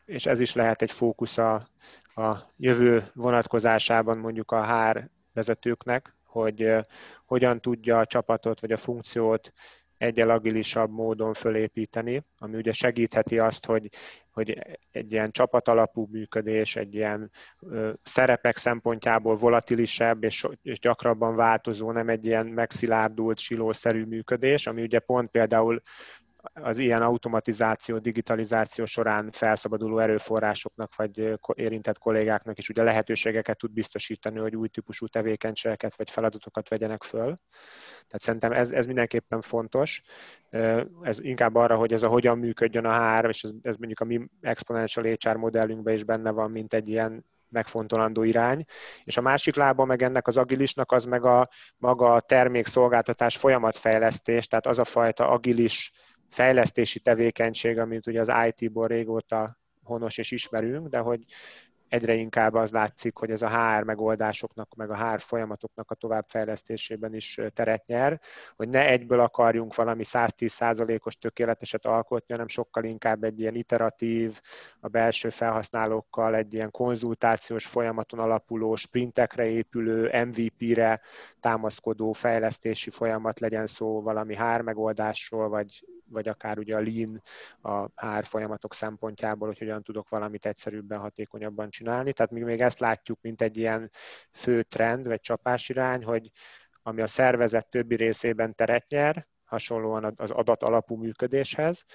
[0.05, 1.67] és ez is lehet egy fókusz a,
[2.15, 6.73] a jövő vonatkozásában mondjuk a HR vezetőknek, hogy
[7.25, 9.53] hogyan tudja a csapatot vagy a funkciót
[9.97, 13.89] egyel agilisabb módon fölépíteni, ami ugye segítheti azt, hogy,
[14.31, 14.57] hogy
[14.91, 17.31] egy ilyen csapatalapú működés, egy ilyen
[18.03, 24.99] szerepek szempontjából volatilisebb és, és gyakrabban változó, nem egy ilyen megszilárdult, silószerű működés, ami ugye
[24.99, 25.81] pont például
[26.53, 34.39] az ilyen automatizáció, digitalizáció során felszabaduló erőforrásoknak vagy érintett kollégáknak is ugye lehetőségeket tud biztosítani,
[34.39, 37.39] hogy új típusú tevékenységeket vagy feladatokat vegyenek föl.
[38.07, 40.03] Tehát szerintem ez, ez mindenképpen fontos.
[41.01, 44.05] Ez inkább arra, hogy ez a hogyan működjön a HR, és ez, ez mondjuk a
[44.05, 48.65] mi exponential HR modellünkben is benne van, mint egy ilyen megfontolandó irány,
[49.03, 54.47] és a másik lába meg ennek az agilisnak az meg a maga a termékszolgáltatás folyamatfejlesztés,
[54.47, 55.91] tehát az a fajta agilis
[56.31, 61.25] fejlesztési tevékenység, amit ugye az IT-ból régóta honos és ismerünk, de hogy
[61.91, 67.15] egyre inkább az látszik, hogy ez a HR megoldásoknak, meg a HR folyamatoknak a továbbfejlesztésében
[67.15, 68.19] is teret nyer,
[68.55, 74.41] hogy ne egyből akarjunk valami 110%-os tökéleteset alkotni, hanem sokkal inkább egy ilyen iteratív,
[74.79, 81.01] a belső felhasználókkal egy ilyen konzultációs folyamaton alapuló, sprintekre épülő, MVP-re
[81.39, 87.21] támaszkodó fejlesztési folyamat legyen szó valami HR megoldásról, vagy vagy akár ugye a lean
[87.61, 92.13] a HR folyamatok szempontjából, hogy hogyan tudok valamit egyszerűbben, hatékonyabban csinálni.
[92.13, 93.91] Tehát még, még ezt látjuk, mint egy ilyen
[94.31, 96.31] fő trend, vagy csapásirány, hogy
[96.83, 101.85] ami a szervezet többi részében teret nyer, hasonlóan az adat alapú működéshez,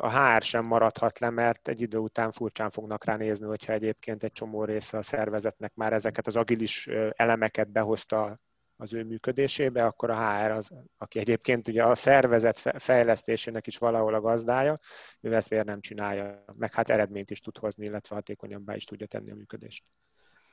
[0.00, 4.22] a HR sem maradhat le, mert egy idő után furcsán fognak rá nézni, hogyha egyébként
[4.22, 8.40] egy csomó része a szervezetnek már ezeket az agilis elemeket behozta
[8.80, 14.14] az ő működésébe, akkor a HR az, aki egyébként ugye a szervezet fejlesztésének is valahol
[14.14, 14.78] a gazdája,
[15.20, 19.06] ő ezt miért nem csinálja, meg hát eredményt is tud hozni, illetve hatékonyabbá is tudja
[19.06, 19.84] tenni a működést.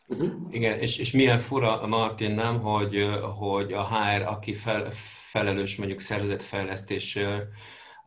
[0.07, 0.31] Uh-huh.
[0.49, 4.87] Igen, és, és milyen fura, Martin, nem, hogy, hogy a HR, aki fel,
[5.31, 7.47] felelős mondjuk szervezetfejlesztésről,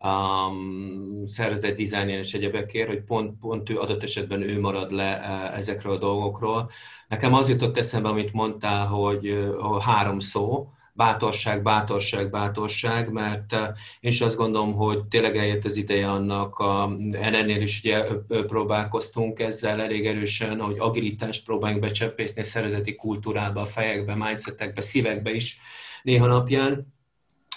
[0.01, 5.57] um, szervezet dizájnján és egyebekért, hogy pont, pont ő adott esetben ő marad le uh,
[5.59, 6.71] ezekről a dolgokról.
[7.09, 13.61] Nekem az jutott eszembe, amit mondtál, hogy három szó, bátorság, bátorság, bátorság, mert uh,
[14.01, 19.41] én is azt gondolom, hogy tényleg eljött az ideje annak, a, ennél is ugye próbálkoztunk
[19.41, 25.61] ezzel elég erősen, hogy agilitást próbáljunk becsempészni a szervezeti kultúrába, a fejekbe, mindsetekbe, szívekbe is
[26.03, 26.99] néha napján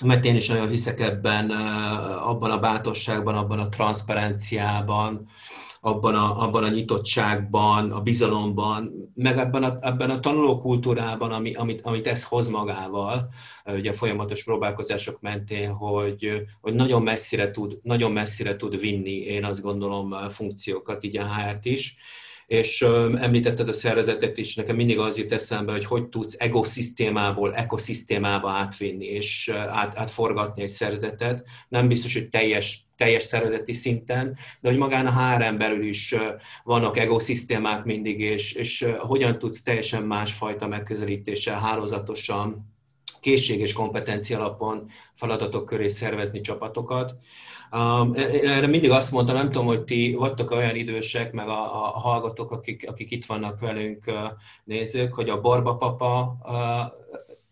[0.02, 1.52] mert én is nagyon hiszek ebben,
[2.20, 5.28] abban a bátorságban, abban a transzparenciában,
[5.86, 11.82] abban a, abban a nyitottságban, a bizalomban, meg ebben a, ebben a tanulókultúrában, ami, amit,
[11.82, 13.30] amit ez hoz magával,
[13.66, 19.46] ugye a folyamatos próbálkozások mentén, hogy, hogy nagyon, messzire tud, nagyon messzire tud vinni, én
[19.46, 21.96] azt gondolom, funkciókat, így a HR-t is
[22.48, 22.82] és
[23.18, 29.06] említetted a szervezetet is, nekem mindig az jut eszembe, hogy hogy tudsz egoszisztémából ekoszisztémába átvinni
[29.06, 31.44] és át, átforgatni egy szervezetet.
[31.70, 36.16] Nem biztos, hogy teljes teljes szervezeti szinten, de hogy magán a HRM belül is
[36.64, 42.74] vannak egoszisztémák mindig, és, és hogyan tudsz teljesen másfajta megközelítéssel, hálózatosan,
[43.24, 47.16] készség és kompetencia alapon feladatok köré szervezni csapatokat.
[47.74, 51.62] Um, én erre mindig azt mondtam, nem tudom, hogy ti vagytok olyan idősek, meg a,
[51.96, 54.12] a hallgatók, akik, akik itt vannak velünk
[54.64, 56.38] nézők, hogy a Barba Papa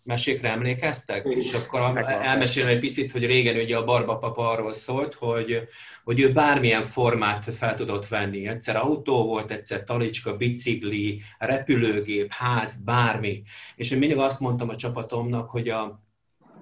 [0.03, 1.25] mesékre emlékeztek?
[1.25, 5.67] Uh, és akkor elmesélem egy picit, hogy régen ugye a Barba Papa arról szólt, hogy,
[6.03, 8.47] hogy ő bármilyen formát fel tudott venni.
[8.47, 13.41] Egyszer autó volt, egyszer talicska, bicikli, repülőgép, ház, bármi.
[13.75, 16.00] És én mindig azt mondtam a csapatomnak, hogy a,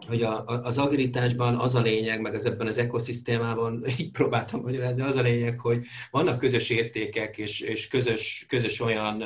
[0.10, 5.02] hogy a, az agilitásban az a lényeg, meg az ebben az ekoszisztémában, így próbáltam magyarázni,
[5.02, 9.24] az a lényeg, hogy vannak közös értékek, és, és közös, közös olyan,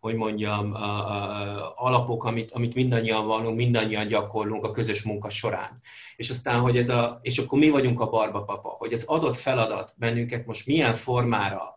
[0.00, 5.80] hogy mondjam, a, a, alapok, amit, amit mindannyian vallunk, mindannyian gyakorlunk a közös munka során
[6.16, 9.36] és aztán, hogy ez a, és akkor mi vagyunk a barba papa, hogy az adott
[9.36, 11.76] feladat bennünket most milyen formára,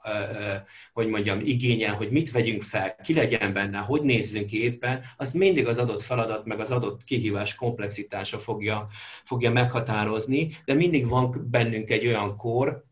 [0.94, 5.34] hogy mondjam, igényel, hogy mit vegyünk fel, ki legyen benne, hogy nézzünk ki éppen, az
[5.34, 8.88] mindig az adott feladat, meg az adott kihívás komplexitása fogja,
[9.24, 12.88] fogja meghatározni, de mindig van bennünk egy olyan kor,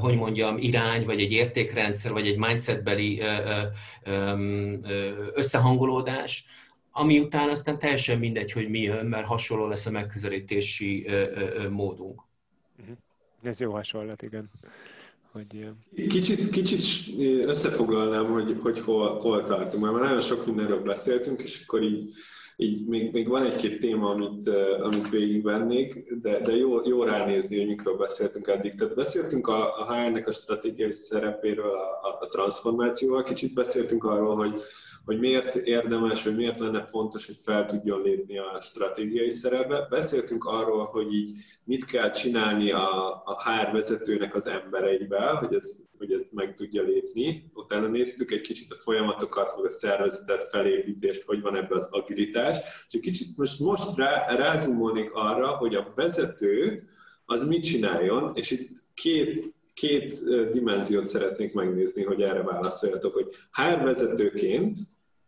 [0.00, 3.22] hogy mondjam, irány, vagy egy értékrendszer, vagy egy mindsetbeli
[5.34, 6.44] összehangolódás,
[7.00, 11.06] ami után aztán teljesen mindegy, hogy mi jön, mert hasonló lesz a megközelítési
[11.70, 12.22] módunk.
[12.76, 12.92] Mhm.
[13.42, 14.50] Ez jó hasonlat, igen.
[15.32, 15.68] Hogy...
[16.08, 17.14] Kicsit, kicsit
[17.46, 22.14] összefoglalnám, hogy, hogy hol, hol tartunk, mert már nagyon sok mindenről beszéltünk, és akkor így,
[22.62, 24.48] így még, még van egy-két téma, amit,
[24.82, 28.74] amit végigvennék, de, de jó, jó ránézni, hogy mikről beszéltünk eddig.
[28.74, 34.60] Tehát beszéltünk a, a HR-nek a stratégiai szerepéről, a, a, transformációval, kicsit beszéltünk arról, hogy
[35.04, 39.86] hogy miért érdemes, vagy miért lenne fontos, hogy fel tudjon lépni a stratégiai szerepbe.
[39.90, 41.30] Beszéltünk arról, hogy így
[41.64, 46.82] mit kell csinálni a, a HR vezetőnek az embereivel, hogy, ez, hogy ezt meg tudja
[46.82, 47.50] lépni.
[47.54, 52.56] Utána néztük egy kicsit a folyamatokat, vagy a szervezetet, felépítést, hogy van ebbe az agilitás.
[52.58, 56.88] És egy kicsit most, most rá, rázumolnék arra, hogy a vezető,
[57.24, 60.14] az mit csináljon, és itt két, két
[60.50, 64.76] dimenziót szeretnék megnézni, hogy erre válaszoljatok, hogy HR vezetőként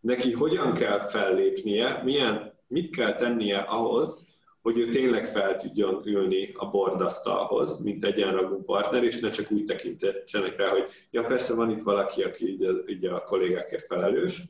[0.01, 4.32] neki hogyan kell fellépnie, milyen, mit kell tennie ahhoz,
[4.63, 9.65] hogy ő tényleg fel tudjon ülni a bordasztalhoz, mint egyenragú partner, és ne csak úgy
[9.65, 14.43] tekintsenek rá, hogy ja persze van itt valaki, aki így a, így a kollégákért felelős.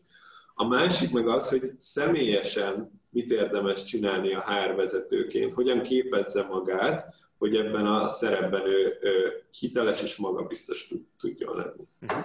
[0.55, 7.15] A másik meg az, hogy személyesen mit érdemes csinálni a HR vezetőként, hogyan képezze magát,
[7.39, 11.87] hogy ebben a szerepben ő, ő hiteles és magabiztos tudjon lenni.
[11.99, 12.19] Mhm.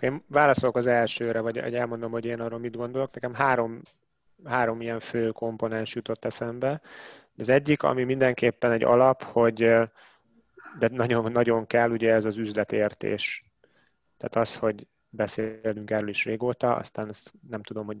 [0.00, 3.14] Én válaszolok az elsőre, vagy elmondom, hogy én arról mit gondolok.
[3.14, 3.80] Nekem három
[4.44, 6.80] három ilyen fő komponens jutott eszembe.
[7.38, 9.56] Az egyik, ami mindenképpen egy alap, hogy
[10.78, 13.44] de nagyon, nagyon kell, ugye ez az üzletértés.
[14.16, 17.98] Tehát az, hogy beszélünk erről is régóta, aztán azt nem tudom, hogy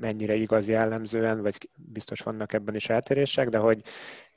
[0.00, 3.82] mennyire igaz jellemzően, vagy biztos vannak ebben is eltérések, de hogy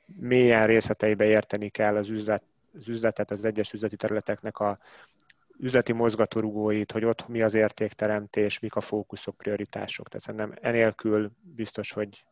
[0.04, 2.42] milyen részleteibe érteni kell az, üzlet,
[2.74, 4.78] az üzletet, az egyes üzleti területeknek a
[5.58, 10.08] üzleti mozgatórugóit, hogy ott mi az értékteremtés, mik a fókuszok, prioritások.
[10.08, 12.24] Tehát szerintem enélkül biztos, hogy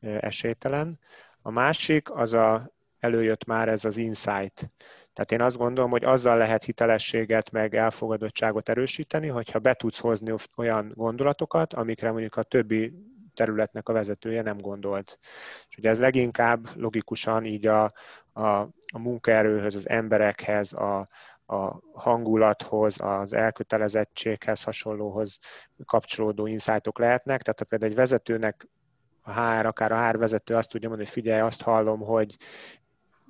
[0.00, 0.98] esélytelen.
[1.42, 4.70] A másik, az a, előjött már ez az insight.
[5.12, 10.34] Tehát én azt gondolom, hogy azzal lehet hitelességet meg elfogadottságot erősíteni, hogyha be tudsz hozni
[10.56, 12.92] olyan gondolatokat, amikre mondjuk a többi
[13.34, 15.18] területnek a vezetője nem gondolt.
[15.68, 17.92] És ugye ez leginkább logikusan így a,
[18.32, 18.46] a,
[18.92, 21.08] a munkaerőhöz, az emberekhez, a,
[21.46, 25.38] a hangulathoz, az elkötelezettséghez hasonlóhoz
[25.84, 27.42] kapcsolódó insightok lehetnek.
[27.42, 28.68] Tehát ha például egy vezetőnek
[29.22, 32.36] a HR, akár a HR vezető azt tudja mondani, hogy figyelj, azt hallom, hogy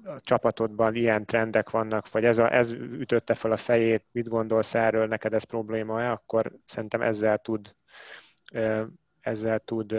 [0.05, 4.75] a csapatodban ilyen trendek vannak, vagy ez, a, ez ütötte fel a fejét, mit gondolsz
[4.75, 7.75] erről, neked ez probléma-e, akkor szerintem ezzel tud,
[9.21, 9.95] ezzel tud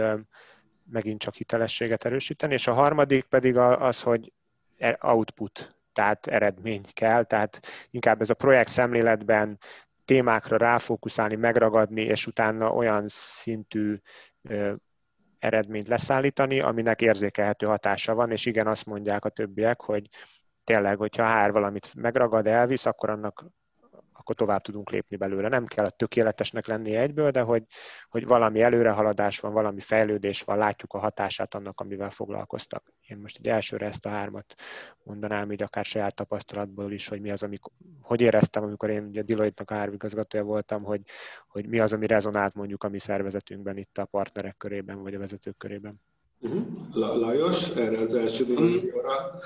[0.91, 2.53] megint csak hitelességet erősíteni.
[2.53, 4.33] És a harmadik pedig az, hogy
[4.77, 9.57] e, output, tehát eredmény kell, tehát inkább ez a projekt szemléletben
[10.05, 13.97] témákra ráfókuszálni, megragadni, és utána olyan szintű
[15.39, 20.09] eredményt leszállítani, aminek érzékelhető hatása van, és igen, azt mondják a többiek, hogy
[20.63, 23.45] tényleg, hogyha hár valamit megragad, elvisz, akkor annak
[24.27, 25.47] akkor tovább tudunk lépni belőle.
[25.47, 27.63] Nem kell a tökéletesnek lenni egyből, de hogy,
[28.09, 32.93] hogy valami előrehaladás van, valami fejlődés van, látjuk a hatását annak, amivel foglalkoztak.
[33.01, 34.55] Én most egy elsőre ezt a hármat
[35.03, 37.71] mondanám, így akár saját tapasztalatból is, hogy mi az, amikor,
[38.01, 41.01] hogy éreztem, amikor én ugye Deloitte-nak a hárvigazgatója voltam, hogy,
[41.47, 45.19] hogy mi az, ami rezonált mondjuk a mi szervezetünkben itt a partnerek körében, vagy a
[45.19, 46.01] vezetők körében.
[46.39, 46.65] Uh-huh.
[46.93, 49.39] Lajos, erre az első dimenzióra?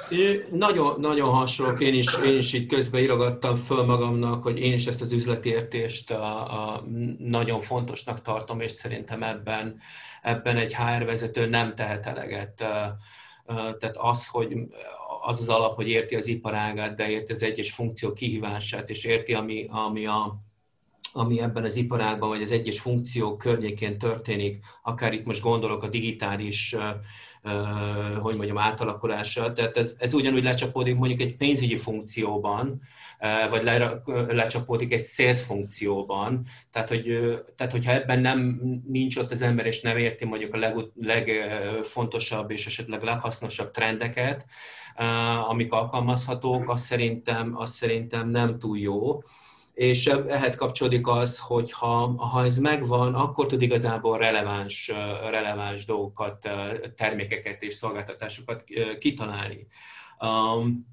[0.51, 1.77] Nagyon, nagyon hasonló.
[1.77, 5.49] Én is, én is így közben írogattam föl magamnak, hogy én is ezt az üzleti
[5.49, 6.83] értést a, a,
[7.17, 9.79] nagyon fontosnak tartom, és szerintem ebben,
[10.21, 12.53] ebben egy HR vezető nem tehet eleget.
[13.79, 14.53] Tehát az, hogy
[15.21, 19.33] az az alap, hogy érti az iparágát, de érti az egyes funkció kihívását, és érti,
[19.33, 20.41] ami, ami a,
[21.13, 25.89] ami ebben az iparágban, vagy az egyes funkciók környékén történik, akár itt most gondolok a
[25.89, 26.75] digitális
[28.19, 29.53] hogy mondjam, átalakulásra.
[29.53, 32.81] Tehát ez, ez ugyanúgy lecsapódik mondjuk egy pénzügyi funkcióban,
[33.49, 36.45] vagy le, lecsapódik egy sales funkcióban.
[36.71, 37.03] Tehát, hogy,
[37.55, 42.51] tehát, hogyha ebben nem nincs ott az ember, és nem érti mondjuk a leg, legfontosabb
[42.51, 44.45] és esetleg leghasznosabb trendeket,
[45.47, 49.21] amik alkalmazhatók, az szerintem, az szerintem nem túl jó
[49.73, 54.91] és ehhez kapcsolódik az, hogy ha, ha ez megvan, akkor tud igazából releváns,
[55.29, 56.49] releváns dolgokat,
[56.95, 58.63] termékeket és szolgáltatásokat
[58.99, 59.67] kitalálni.
[60.19, 60.89] Um,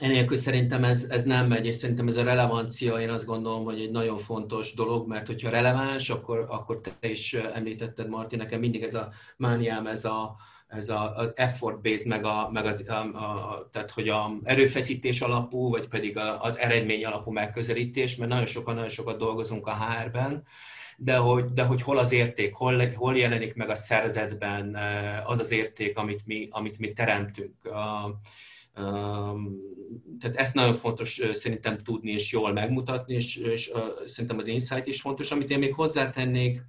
[0.00, 3.80] Enélkül szerintem ez, ez nem megy, és szerintem ez a relevancia, én azt gondolom, hogy
[3.80, 8.82] egy nagyon fontos dolog, mert hogyha releváns, akkor, akkor te is említetted, Marti, nekem mindig
[8.82, 10.36] ez a mániám, ez a,
[10.70, 15.88] ez az effort-based, meg, a, meg az, a, a, tehát hogy a erőfeszítés alapú, vagy
[15.88, 20.44] pedig az eredmény alapú megközelítés, mert nagyon sokan, nagyon sokat dolgozunk a HR-ben,
[20.96, 24.76] de hogy, de hogy hol az érték, hol, hol jelenik meg a szervezetben
[25.24, 27.54] az az érték, amit mi, amit mi teremtünk.
[30.20, 33.70] Tehát ezt nagyon fontos szerintem tudni és jól megmutatni, és, és
[34.06, 35.30] szerintem az insight is fontos.
[35.30, 36.62] Amit én még hozzátennék,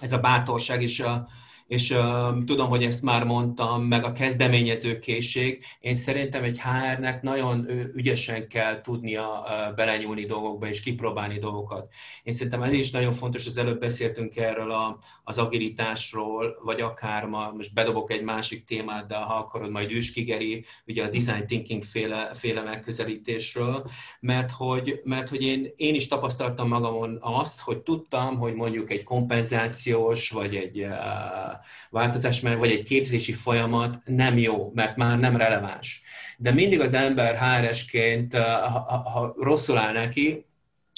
[0.00, 1.28] ez a bátorság és a,
[1.68, 5.64] és uh, tudom, hogy ezt már mondtam, meg a kezdeményező készség.
[5.80, 11.92] Én szerintem egy HR-nek nagyon ügyesen kell tudnia uh, belenyúlni dolgokba és kipróbálni dolgokat.
[12.22, 17.24] Én szerintem ez is nagyon fontos, az előbb beszéltünk erről a, az agilitásról, vagy akár
[17.24, 21.82] ma, most bedobok egy másik témát, de ha akarod, majd Üskigeri, ugye a design thinking
[21.82, 23.90] féle, féle megközelítésről,
[24.20, 29.02] mert hogy, mert hogy én, én is tapasztaltam magamon azt, hogy tudtam, hogy mondjuk egy
[29.02, 31.57] kompenzációs, vagy egy uh,
[31.90, 36.02] változás, mert vagy egy képzési folyamat nem jó, mert már nem releváns.
[36.36, 40.46] De mindig az ember HRS-ként, ha, ha, ha rosszul áll neki,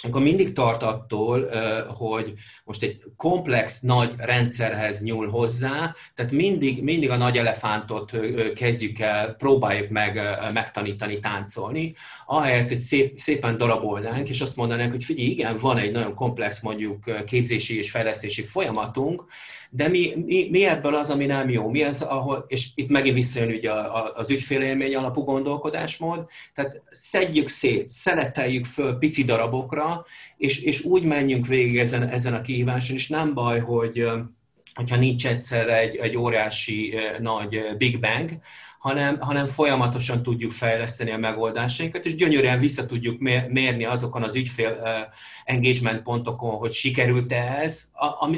[0.03, 1.49] akkor mindig tart attól,
[1.87, 2.33] hogy
[2.65, 8.13] most egy komplex nagy rendszerhez nyúl hozzá, tehát mindig, mindig a nagy elefántot
[8.55, 10.21] kezdjük el, próbáljuk meg
[10.53, 11.95] megtanítani táncolni,
[12.33, 16.61] ahelyett, hogy szép, szépen darabolnánk, és azt mondanánk, hogy figyelj, igen, van egy nagyon komplex
[16.61, 19.25] mondjuk képzési és fejlesztési folyamatunk,
[19.71, 21.69] de mi, mi, mi ebből az, ami nem jó?
[21.69, 23.71] Mi az, ahol, és itt megint visszajön ugye
[24.15, 30.05] az ügyfélélmény alapú gondolkodásmód, tehát szedjük szét, szeleteljük föl pici darabokra,
[30.37, 34.09] és, és úgy menjünk végig ezen, ezen a kihíváson, és nem baj, hogy
[34.75, 38.31] hogyha nincs egyszerre egy, egy óriási nagy Big Bang,
[38.81, 43.19] hanem, hanem folyamatosan tudjuk fejleszteni a megoldásainkat, és gyönyörűen vissza tudjuk
[43.49, 44.83] mérni azokon az ügyfél
[45.45, 47.91] engagement pontokon, hogy sikerült-e ez,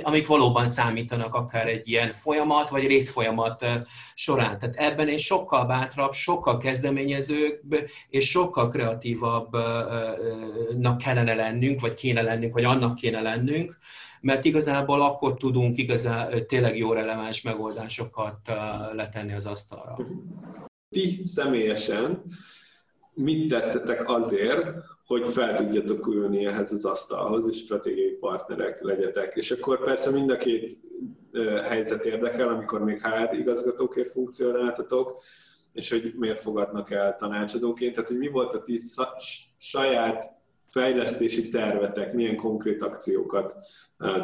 [0.02, 3.66] amik valóban számítanak akár egy ilyen folyamat, vagy részfolyamat
[4.14, 4.58] során.
[4.58, 12.54] Tehát ebben én sokkal bátrabb, sokkal kezdeményezőbb, és sokkal kreatívabbnak kellene lennünk, vagy kéne lennünk,
[12.54, 13.78] vagy annak kéne lennünk,
[14.22, 18.36] mert igazából akkor tudunk igazán tényleg jó releváns megoldásokat
[18.92, 19.96] letenni az asztalra.
[20.88, 22.22] Ti személyesen
[23.14, 24.66] mit tettetek azért,
[25.06, 29.32] hogy fel tudjatok ülni ehhez az asztalhoz, és stratégiai partnerek legyetek.
[29.34, 30.76] És akkor persze mind a két
[31.68, 35.20] helyzet érdekel, amikor még HR igazgatóként funkcionáltatok,
[35.72, 38.80] és hogy miért fogadnak el tanácsadóként, tehát hogy mi volt a ti
[39.56, 40.41] saját
[40.72, 43.56] fejlesztési tervetek, milyen konkrét akciókat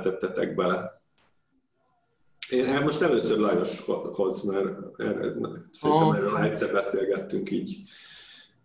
[0.01, 1.03] tettetek bele?
[2.51, 5.33] Én hát most először Lajoshoz, mert erre,
[5.71, 6.17] szerintem oh.
[6.17, 7.83] erről egyszer beszélgettünk így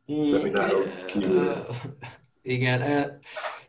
[0.06, 1.54] webinárok kívül.
[2.42, 3.12] Igen,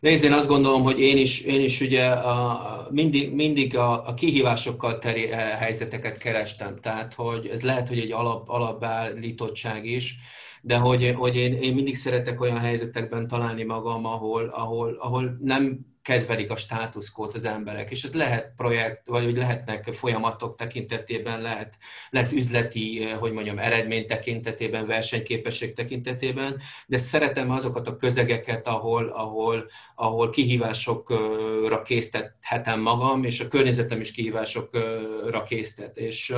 [0.00, 4.14] nézd, én azt gondolom, hogy én is, én is ugye a, mindig, mindig a, a
[4.14, 10.16] kihívásokkal teri helyzeteket kerestem, tehát hogy ez lehet, hogy egy alap, alapbeállítottság is,
[10.64, 15.86] de hogy, hogy én, én mindig szeretek olyan helyzetekben találni magam, ahol, ahol, ahol nem
[16.04, 21.76] kedvelik a státuszkót az emberek, és ez lehet projekt, vagy hogy lehetnek folyamatok tekintetében, lehet,
[22.10, 29.70] lehet üzleti, hogy mondjam, eredmény tekintetében, versenyképesség tekintetében, de szeretem azokat a közegeket, ahol, ahol,
[29.94, 35.96] ahol kihívásokra késztethetem magam, és a környezetem is kihívásokra késztet.
[35.96, 36.34] És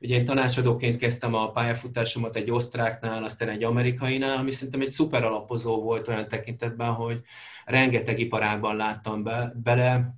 [0.00, 5.24] ugye én tanácsadóként kezdtem a pályafutásomat egy osztráknál, aztán egy amerikainál, ami szerintem egy szuper
[5.24, 7.20] alapozó volt olyan tekintetben, hogy
[7.70, 10.14] rengeteg iparágban láttam be, bele,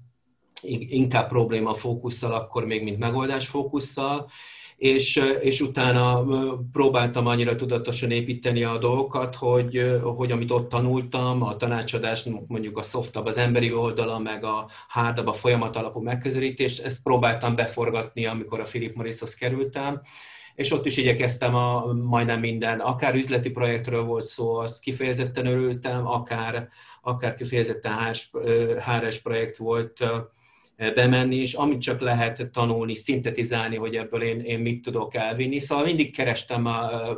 [0.88, 4.30] inkább probléma fókusszal, akkor még mint megoldás fókusszal,
[4.76, 6.24] és, és utána
[6.72, 12.82] próbáltam annyira tudatosan építeni a dolgokat, hogy, hogy amit ott tanultam, a tanácsadás, mondjuk a
[12.82, 18.60] softabb, az emberi oldala, meg a hardabb, a folyamat alapú megközelítés, ezt próbáltam beforgatni, amikor
[18.60, 20.00] a Philip Morrishoz kerültem,
[20.54, 26.06] és ott is igyekeztem a majdnem minden, akár üzleti projektről volt szó, azt kifejezetten örültem,
[26.06, 26.68] akár,
[27.04, 28.14] akár kifejezetten
[28.84, 30.04] HRS projekt volt
[30.94, 35.58] bemenni, és amit csak lehet tanulni, szintetizálni, hogy ebből én, én mit tudok elvinni.
[35.58, 36.68] Szóval mindig kerestem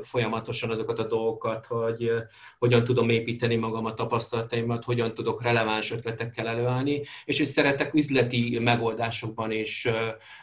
[0.00, 2.10] folyamatosan azokat a dolgokat, hogy
[2.58, 8.58] hogyan tudom építeni magam a tapasztalataimat, hogyan tudok releváns ötletekkel előállni, és hogy szeretek üzleti
[8.58, 9.88] megoldásokban is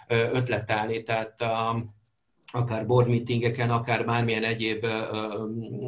[0.08, 1.04] ötletelni.
[1.04, 1.36] Tehát
[2.52, 4.86] akár board meetingeken, akár bármilyen egyéb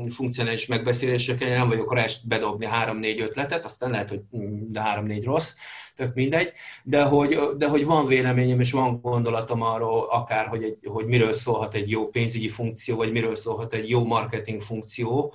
[0.09, 4.21] funkcionális megbeszéléseken, nem vagyok rá bedobni három-négy ötletet, aztán lehet, hogy
[4.69, 5.55] de három-négy rossz,
[5.95, 6.51] tök mindegy,
[6.83, 11.33] de hogy, de hogy van véleményem és van gondolatom arról, akár, hogy, egy, hogy miről
[11.33, 15.33] szólhat egy jó pénzügyi funkció, vagy miről szólhat egy jó marketing funkció,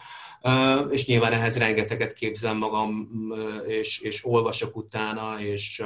[0.91, 3.09] és nyilván ehhez rengeteget képzem magam,
[3.67, 5.83] és, és olvasok utána, és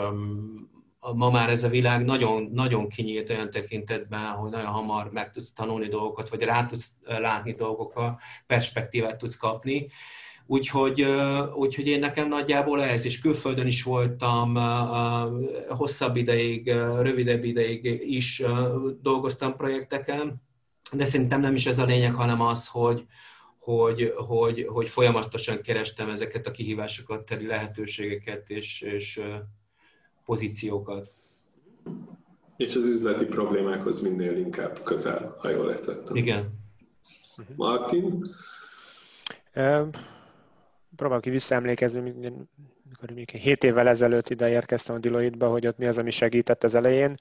[1.15, 5.53] ma már ez a világ nagyon, nagyon kinyílt olyan tekintetben, hogy nagyon hamar meg tudsz
[5.53, 9.89] tanulni dolgokat, vagy rá tudsz látni dolgokra, perspektívát tudsz kapni.
[10.47, 11.07] Úgyhogy,
[11.55, 14.55] úgyhogy én nekem nagyjából ez, és külföldön is voltam,
[15.69, 16.69] hosszabb ideig,
[17.01, 18.43] rövidebb ideig is
[19.01, 20.43] dolgoztam projekteken,
[20.93, 23.07] de szerintem nem is ez a lényeg, hanem az, hogy,
[23.59, 29.21] hogy, hogy, hogy folyamatosan kerestem ezeket a kihívásokat, teli lehetőségeket, és, és
[30.25, 31.11] pozíciókat.
[32.57, 36.17] És az üzleti problémákhoz minél inkább közel, ha jól értettem.
[36.17, 36.61] Igen.
[37.57, 38.27] Martin?
[40.97, 45.87] Próbálok ki visszaemlékezni, mikor mondjuk 7 évvel ezelőtt ide érkeztem a Deloitte-ba, hogy ott mi
[45.87, 47.15] az, ami segített az elején.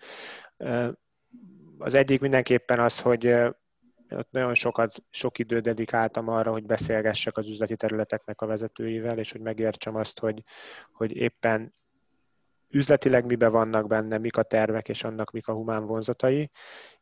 [1.78, 3.28] Az egyik mindenképpen az, hogy
[4.10, 9.32] ott nagyon sokat, sok időt dedikáltam arra, hogy beszélgessek az üzleti területeknek a vezetőivel, és
[9.32, 10.44] hogy megértsem azt, hogy,
[10.92, 11.74] hogy éppen
[12.72, 16.50] üzletileg mibe vannak benne, mik a tervek, és annak mik a humán vonzatai,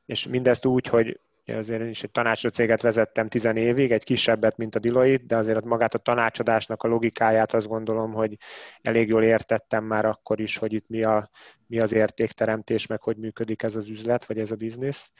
[0.05, 4.57] és mindezt úgy, hogy azért én is egy tanácsadó céget vezettem tizen évig, egy kisebbet,
[4.57, 8.37] mint a Deloitte, de azért magát a tanácsadásnak a logikáját azt gondolom, hogy
[8.81, 11.29] elég jól értettem már akkor is, hogy itt mi, a,
[11.67, 15.11] mi az értékteremtés, meg hogy működik ez az üzlet, vagy ez a biznisz.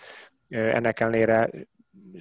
[0.49, 1.49] Ennek ellenére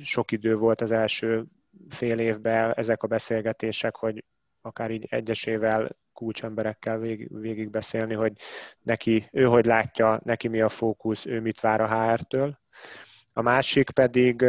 [0.03, 1.45] sok idő volt az első
[1.89, 4.25] fél évben ezek a beszélgetések, hogy
[4.61, 8.33] akár így egyesével kulcsemberekkel végig, végig beszélni, hogy
[8.83, 12.59] neki, ő hogy látja, neki mi a fókusz, ő mit vár a HR-től.
[13.33, 14.45] A másik pedig,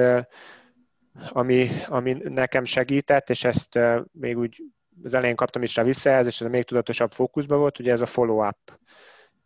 [1.29, 3.79] ami, ami nekem segített, és ezt
[4.11, 4.63] még úgy
[5.03, 8.79] az elején kaptam is rá visszajelzést, ez még tudatosabb fókuszban volt, ugye ez a follow-up.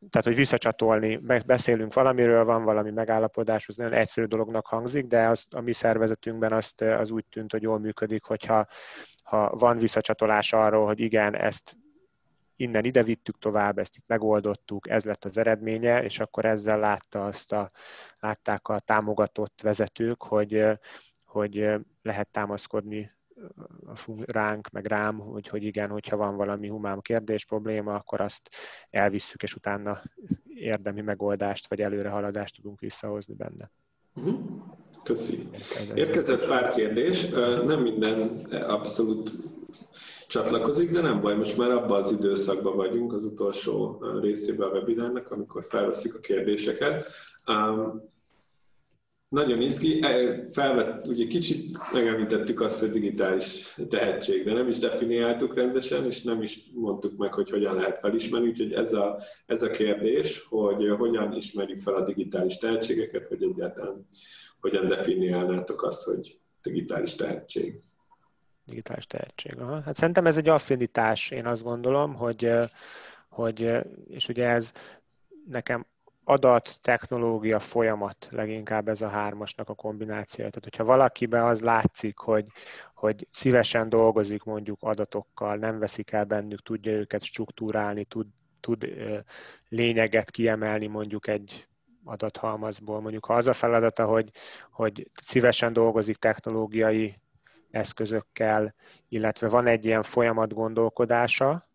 [0.10, 5.46] Tehát, hogy visszacsatolni, beszélünk valamiről, van valami megállapodás, az nagyon egyszerű dolognak hangzik, de az,
[5.50, 8.68] a mi szervezetünkben azt, az úgy tűnt, hogy jól működik, hogyha
[9.24, 11.76] ha van visszacsatolás arról, hogy igen, ezt
[12.56, 17.26] innen ide vittük tovább, ezt itt megoldottuk, ez lett az eredménye, és akkor ezzel látta
[17.26, 17.72] azt a,
[18.20, 20.64] látták a támogatott vezetők, hogy,
[21.26, 21.70] hogy
[22.02, 23.12] lehet támaszkodni
[24.26, 28.50] ránk, meg rám, hogy, hogy igen, hogyha van valami humán kérdés, probléma, akkor azt
[28.90, 30.02] elvisszük, és utána
[30.54, 33.72] érdemi megoldást, vagy előrehaladást tudunk visszahozni benne.
[34.16, 34.40] Uh-huh.
[35.04, 35.50] Köszi.
[35.94, 37.30] Érkezett pár kérdés,
[37.66, 39.32] nem minden abszolút
[40.34, 45.32] csatlakozik, de nem baj, most már abban az időszakban vagyunk, az utolsó részében a webinárnak,
[45.32, 47.06] amikor felveszik a kérdéseket.
[47.48, 48.12] Um,
[49.28, 55.56] nagyon izgi, e, felvett, ugye kicsit megemlítettük azt, hogy digitális tehetség, de nem is definiáltuk
[55.56, 59.70] rendesen, és nem is mondtuk meg, hogy hogyan lehet felismerni, úgyhogy ez a, ez a
[59.70, 64.08] kérdés, hogy hogyan ismerjük fel a digitális tehetségeket, hogy egyáltalán
[64.60, 67.82] hogyan definiálnátok azt, hogy digitális tehetség.
[68.66, 69.60] Digitális tehetség.
[69.60, 69.82] Aha.
[69.82, 72.50] Hát szerintem ez egy affinitás, én azt gondolom, hogy,
[73.30, 73.72] hogy
[74.08, 74.72] és ugye ez
[75.48, 75.86] nekem
[76.24, 80.50] adat, technológia, folyamat leginkább ez a hármasnak a kombinációja.
[80.50, 82.46] Tehát, hogyha valakiben az látszik, hogy,
[82.94, 88.28] hogy szívesen dolgozik mondjuk adatokkal, nem veszik el bennük, tudja őket struktúrálni, tud,
[88.60, 88.88] tud
[89.70, 91.68] lényeget kiemelni mondjuk egy
[92.04, 93.02] adathalmazból.
[93.02, 94.30] Mondjuk ha az a feladata, hogy,
[94.72, 97.16] hogy szívesen dolgozik technológiai
[97.74, 98.76] eszközökkel,
[99.08, 101.70] illetve van egy ilyen folyamat gondolkodása,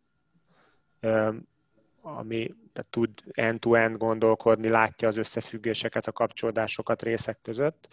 [2.02, 7.88] ami tehát tud end-to-end gondolkodni, látja az összefüggéseket, a kapcsolódásokat részek között.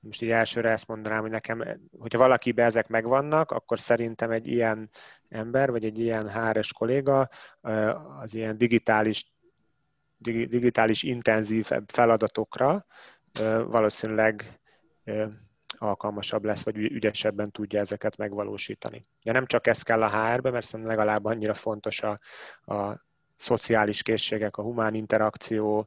[0.00, 1.64] Most így elsőre ezt mondanám, hogy nekem,
[1.98, 4.90] hogyha valakiben ezek megvannak, akkor szerintem egy ilyen
[5.28, 7.28] ember, vagy egy ilyen háres kolléga
[8.20, 9.32] az ilyen digitális,
[10.18, 12.86] digitális intenzív feladatokra
[13.66, 14.60] valószínűleg
[15.80, 19.06] alkalmasabb lesz, vagy ügyesebben tudja ezeket megvalósítani.
[19.22, 22.20] Ja, nem csak ez kell a HR-be, mert szerintem legalább annyira fontos a,
[22.74, 25.86] a szociális készségek, a humán interakciónak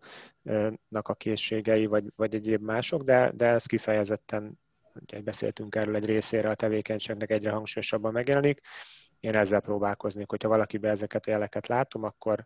[1.07, 4.59] a készségei, vagy, vagy egyéb mások, de, de ez kifejezetten,
[4.93, 8.61] ugye beszéltünk erről egy részére a tevékenységnek egyre hangsúlyosabban megjelenik.
[9.19, 12.45] Én ezzel próbálkoznék, hogyha valakibe ezeket a jeleket látom, akkor,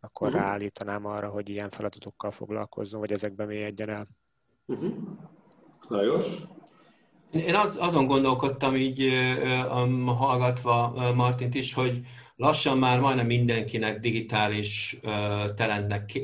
[0.00, 0.42] akkor uh-huh.
[0.42, 4.06] ráállítanám arra, hogy ilyen feladatokkal foglalkozzon, vagy ezekben mélyedjen el.
[4.66, 4.92] Uh-huh.
[5.88, 6.42] Lajos?
[7.32, 9.12] Én az, azon gondolkodtam így
[10.06, 12.00] hallgatva Martint is, hogy
[12.36, 14.96] lassan már majdnem mindenkinek digitális
[15.56, 16.18] talentnek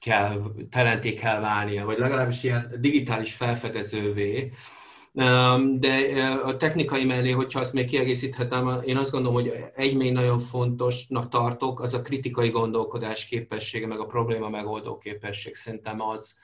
[0.00, 4.52] kell, talenté kell válnia, vagy legalábbis ilyen digitális felfedezővé.
[5.78, 10.38] De a technikai mellé, hogyha azt még kiegészíthetem, én azt gondolom, hogy egy még nagyon
[10.38, 15.54] fontosnak tartok, az a kritikai gondolkodás képessége, meg a probléma megoldó képesség.
[15.54, 16.34] Szerintem az,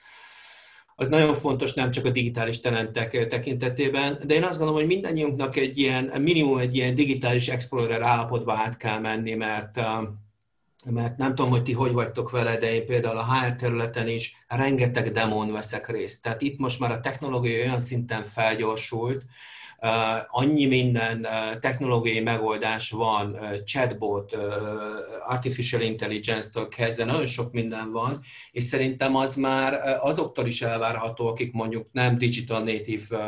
[0.96, 5.56] az nagyon fontos nem csak a digitális talentek tekintetében, de én azt gondolom, hogy mindannyiunknak
[5.56, 9.80] egy ilyen, minimum egy ilyen digitális explorer állapotba át kell menni, mert
[10.90, 14.44] mert nem tudom, hogy ti hogy vagytok vele, de én például a HR területen is
[14.48, 16.22] rengeteg demón veszek részt.
[16.22, 19.22] Tehát itt most már a technológia olyan szinten felgyorsult,
[20.28, 21.26] annyi minden
[21.60, 24.36] technológiai megoldás van, chatbot,
[25.26, 28.20] artificial intelligence-től kezdve, nagyon sok minden van,
[28.50, 33.18] és szerintem az már azoktól is elvárható, akik mondjuk nem digital native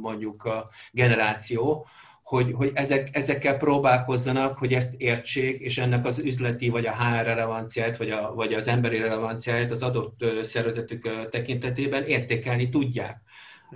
[0.00, 0.48] mondjuk
[0.92, 1.86] generáció,
[2.22, 7.24] hogy, hogy ezek, ezekkel próbálkozzanak, hogy ezt értsék, és ennek az üzleti, vagy a HR
[7.24, 13.20] relevanciáját, vagy, a, vagy az emberi relevanciáját az adott szervezetük tekintetében értékelni tudják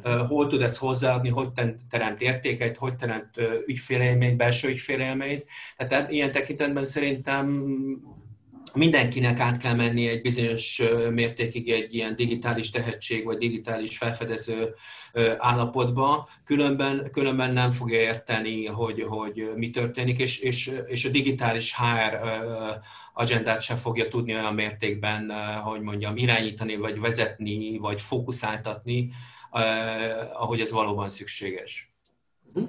[0.02, 1.48] hol tud ezt hozzáadni, hogy
[1.90, 3.30] teremt értéket, hogy teremt
[3.66, 5.44] ügyfélélményt, belső ügyfélélményt.
[5.76, 7.64] Tehát ilyen tekintetben szerintem
[8.74, 14.74] mindenkinek át kell menni egy bizonyos mértékig egy ilyen digitális tehetség vagy digitális felfedező
[15.38, 21.76] állapotba, különben, különben nem fogja érteni, hogy, hogy mi történik, és, és, és a digitális
[21.76, 22.20] HR
[23.14, 25.32] agendát sem fogja tudni olyan mértékben,
[25.62, 29.10] hogy mondjam, irányítani, vagy vezetni, vagy fókuszáltatni,
[30.32, 31.94] ahogy ez valóban szükséges.
[32.52, 32.64] Mhm.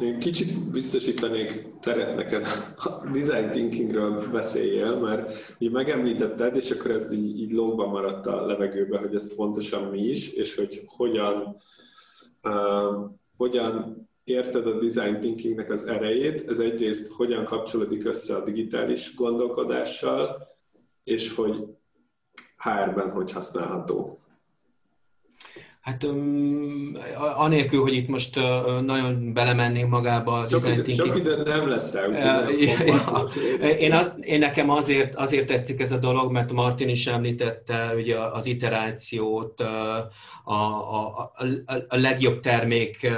[0.00, 2.46] Én kicsit biztosítanék teret neked
[2.76, 8.46] a design thinkingről beszéljél, mert így megemlítetted, és akkor ez így, így lógban maradt a
[8.46, 11.56] levegőbe, hogy ez pontosan mi is, és hogy hogyan,
[12.42, 16.48] uh, hogyan érted a design thinkingnek az erejét.
[16.48, 20.48] Ez egyrészt hogyan kapcsolódik össze a digitális gondolkodással,
[21.04, 21.64] és hogy
[22.56, 24.18] HR-ben hogy használható.
[25.84, 26.92] Hát um,
[27.36, 31.06] anélkül, hogy itt most uh, nagyon belemennénk magába a design thinking.
[31.06, 32.06] Sok idő nem lesz rá.
[32.06, 37.06] Uh, ja, én, az, én nekem azért, azért tetszik ez a dolog, mert Martin is
[37.06, 41.32] említette ugye az iterációt, a, a,
[41.66, 43.10] a, a legjobb termék,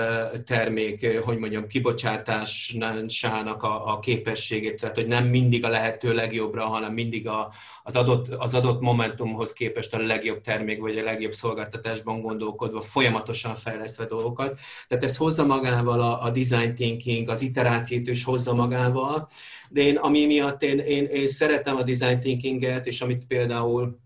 [0.46, 6.92] termék, hogy mondjam, kibocsátásának a, a képességét, tehát hogy nem mindig a lehető legjobbra, hanem
[6.92, 7.52] mindig a,
[7.82, 12.20] az, adott, az adott momentumhoz képest a legjobb termék vagy a legjobb szolgáltatásban
[12.56, 14.58] gondolkodva, folyamatosan fejlesztve dolgokat.
[14.88, 19.28] Tehát ez hozza magával a, a design thinking, az iterációt is hozza magával,
[19.68, 23.98] de én, ami miatt én, én, én szeretem a design thinkinget, és amit például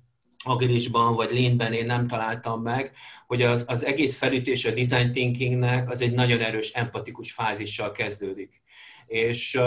[0.44, 2.92] agilisban vagy leanben én nem találtam meg,
[3.26, 8.62] hogy az, az egész felütés a design thinkingnek az egy nagyon erős empatikus fázissal kezdődik.
[9.10, 9.60] És,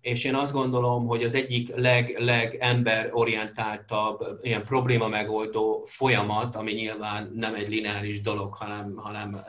[0.00, 6.72] és én azt gondolom, hogy az egyik leg, leg emberorientáltabb, ilyen probléma megoldó folyamat, ami
[6.72, 9.40] nyilván nem egy lineáris dolog, hanem, hanem,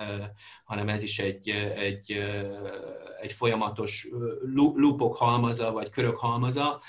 [0.63, 2.17] hanem ez is egy, egy,
[3.21, 4.07] egy folyamatos
[4.75, 6.81] lupok halmaza, vagy körök halmaza,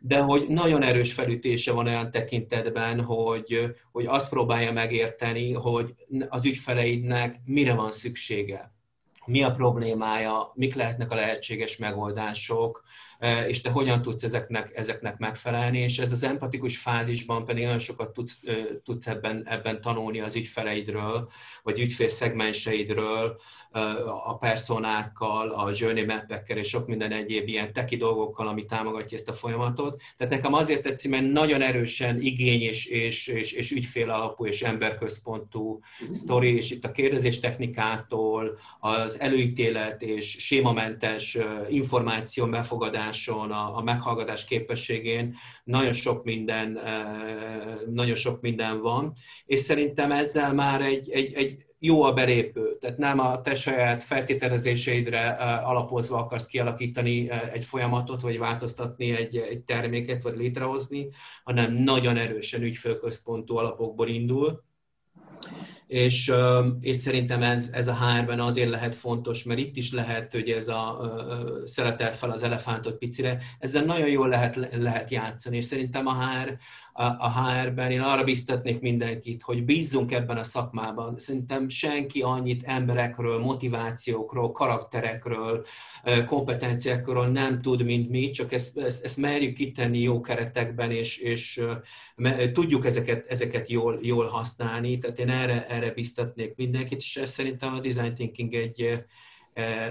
[0.00, 5.94] de hogy nagyon erős felütése van olyan tekintetben, hogy, hogy azt próbálja megérteni, hogy
[6.28, 8.78] az ügyfeleidnek mire van szüksége
[9.30, 12.82] mi a problémája, mik lehetnek a lehetséges megoldások,
[13.46, 18.12] és te hogyan tudsz ezeknek, ezeknek megfelelni, és ez az empatikus fázisban pedig nagyon sokat
[18.12, 18.52] tudsz, e,
[18.84, 21.30] tudsz ebben, ebben tanulni az ügyfeleidről,
[21.62, 23.40] vagy ügyfélszegmenseidről,
[24.24, 29.28] a personákkal, a journey map és sok minden egyéb ilyen teki dolgokkal, ami támogatja ezt
[29.28, 30.02] a folyamatot.
[30.16, 34.62] Tehát nekem azért tetszik, mert nagyon erősen igény és, és, és, és ügyfél alapú és
[34.62, 36.16] emberközpontú uh-huh.
[36.16, 42.44] sztori, és itt a kérdezés technikától, az előítélet és sémamentes információ
[43.10, 45.34] befogadáson, a, a meghallgatás képességén
[45.64, 46.78] nagyon sok minden,
[47.90, 49.12] nagyon sok minden van,
[49.46, 54.02] és szerintem ezzel már egy, egy, egy jó a belépő, tehát nem a te saját
[54.02, 55.28] feltételezéseidre
[55.64, 61.08] alapozva akarsz kialakítani egy folyamatot, vagy változtatni egy, egy terméket, vagy létrehozni,
[61.44, 64.62] hanem nagyon erősen ügyfélközpontú alapokból indul,
[65.90, 66.32] és,
[66.80, 70.68] és szerintem ez, ez a HR-ben azért lehet fontos, mert itt is lehet, hogy ez
[70.68, 71.12] a
[71.64, 76.56] szeretett fel az elefántot picire, ezzel nagyon jól lehet, lehet játszani, és szerintem a HR
[76.92, 81.18] a HR-ben, én arra biztatnék mindenkit, hogy bízzunk ebben a szakmában.
[81.18, 85.66] Szerintem senki annyit emberekről, motivációkról, karakterekről,
[86.26, 91.62] kompetenciákról nem tud, mint mi, csak ezt, ezt, ezt merjük kitenni jó keretekben, és, és
[92.52, 94.98] tudjuk ezeket, ezeket jól, jól használni.
[94.98, 99.04] Tehát én erre, erre biztatnék mindenkit, és ez szerintem a design thinking egy,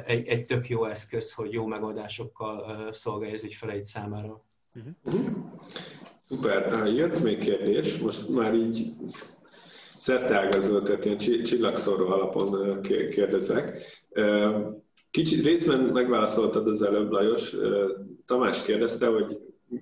[0.06, 4.44] egy, egy tök jó eszköz, hogy jó megoldásokkal szolgálja az ügyfeleid számára.
[4.76, 5.28] Uh-huh.
[6.30, 8.88] Szuper, jött még kérdés, most már így
[9.98, 13.82] szerteágazó, tehát ilyen csillagszoró alapon kérdezek.
[15.12, 17.56] Kicsit részben megválaszoltad az előbb, Lajos.
[18.26, 19.40] Tamás kérdezte, hogy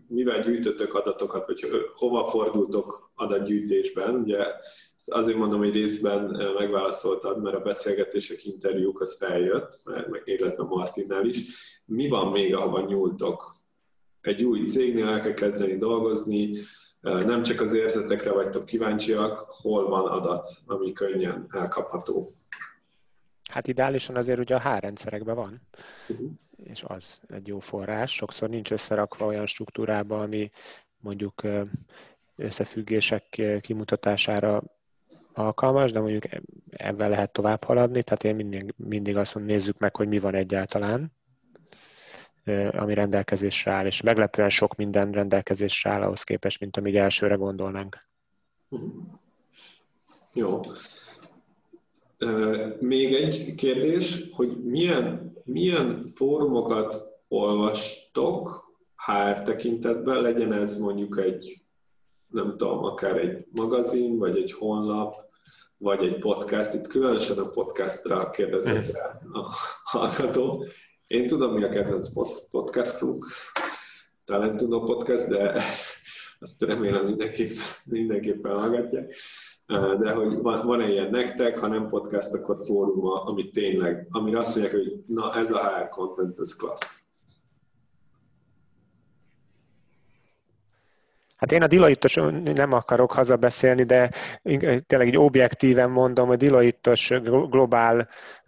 [0.08, 4.16] mivel gyűjtöttök adatokat, vagy hova fordultok adatgyűjtésben.
[4.16, 4.38] Ugye
[5.06, 11.44] azért mondom, hogy részben megválaszoltad, mert a beszélgetések, interjúk az feljött, meg illetve Martinnál is.
[11.86, 13.56] Mi van még, ahova nyúltok?
[14.28, 16.50] Egy új cégnél el kell kezdeni dolgozni,
[17.02, 22.30] nem csak az érzetekre vagytok kíváncsiak, hol van adat, ami könnyen elkapható.
[23.50, 25.62] Hát ideálisan azért ugye a H rendszerekben van,
[26.08, 26.30] uh-huh.
[26.64, 28.12] és az egy jó forrás.
[28.14, 30.52] Sokszor nincs összerakva olyan struktúrába, ami
[31.00, 31.42] mondjuk
[32.36, 34.64] összefüggések kimutatására
[35.34, 36.24] alkalmas, de mondjuk
[36.70, 40.34] ebben lehet tovább haladni, tehát én mindig, mindig azt mondom, nézzük meg, hogy mi van
[40.34, 41.12] egyáltalán,
[42.72, 47.98] ami rendelkezésre áll, és meglepően sok minden rendelkezésre áll ahhoz képest, mint amíg elsőre gondolnánk.
[50.34, 50.62] Jó.
[52.80, 61.62] Még egy kérdés, hogy milyen, milyen fórumokat olvastok HR tekintetben, legyen ez mondjuk egy,
[62.28, 65.16] nem tudom, akár egy magazin, vagy egy honlap,
[65.78, 69.52] vagy egy podcast, itt különösen a podcastra kérdezett rá a
[69.84, 70.66] hallgató.
[71.08, 72.08] Én tudom, mi a kedvenc
[72.50, 73.26] podcastunk,
[74.26, 75.62] Talentuno podcast, de
[76.40, 79.14] azt remélem mindenképpen, mindenképpen hallgatják.
[80.00, 84.56] De hogy van, van-e ilyen nektek, ha nem podcast, akkor fórum, ami tényleg, amire azt
[84.56, 87.08] mondják, hogy na ez a HR content, ez klassz.
[91.38, 92.16] Hát én a Deloitte-os
[92.54, 94.12] nem akarok hazabeszélni, de
[94.88, 97.14] tényleg egy objektíven mondom, hogy Deloitte-os
[97.50, 98.08] globál,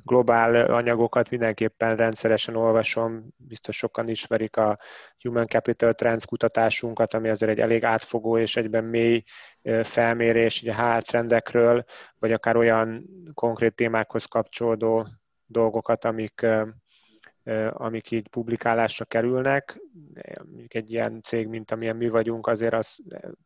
[0.10, 3.28] globál anyagokat mindenképpen rendszeresen olvasom.
[3.38, 4.78] Biztos sokan ismerik a
[5.20, 9.24] Human Capital Trends kutatásunkat, ami azért egy elég átfogó és egyben mély
[9.84, 11.86] felmérés a HR
[12.20, 15.07] vagy akár olyan konkrét témákhoz kapcsolódó
[15.45, 16.45] dolgokat, amik
[17.70, 19.80] amik így publikálásra kerülnek.
[20.45, 22.97] Mondjuk egy ilyen cég, mint amilyen mi vagyunk, azért az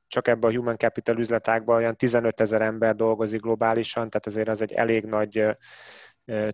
[0.07, 4.61] csak ebben a human capital üzletákban olyan 15 ezer ember dolgozik globálisan, tehát azért az
[4.61, 5.45] egy elég nagy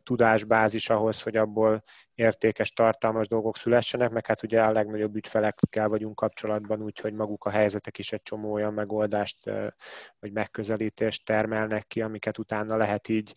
[0.03, 6.15] tudásbázis ahhoz, hogy abból értékes, tartalmas dolgok szülessenek, meg hát ugye a legnagyobb ügyfelekkel vagyunk
[6.15, 9.43] kapcsolatban, úgyhogy maguk a helyzetek is egy csomó olyan megoldást
[10.19, 13.33] vagy megközelítést termelnek ki, amiket utána lehet így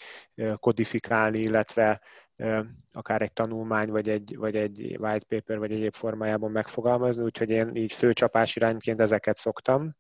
[0.56, 2.00] kodifikálni, illetve
[2.92, 7.74] akár egy tanulmány, vagy egy, vagy egy white paper, vagy egyéb formájában megfogalmazni, úgyhogy én
[7.74, 9.96] így főcsapás irányként ezeket szoktam,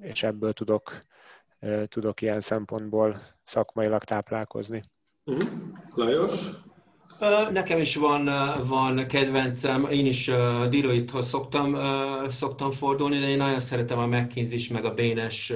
[0.00, 0.98] és ebből tudok,
[1.88, 4.82] tudok ilyen szempontból szakmailag táplálkozni.
[5.24, 5.48] Uh-huh.
[5.94, 6.48] Lajos?
[7.52, 8.30] Nekem is van,
[8.68, 10.26] van kedvencem, én is
[10.70, 11.76] Deloitte-hoz szoktam,
[12.28, 15.52] szoktam fordulni, de én nagyon szeretem a McKinsey meg a Bénes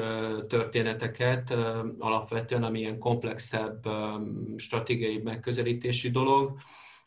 [0.48, 1.55] történeteket,
[1.98, 3.88] alapvetően, ami ilyen komplexebb,
[4.57, 6.59] stratégiai megközelítési dolog.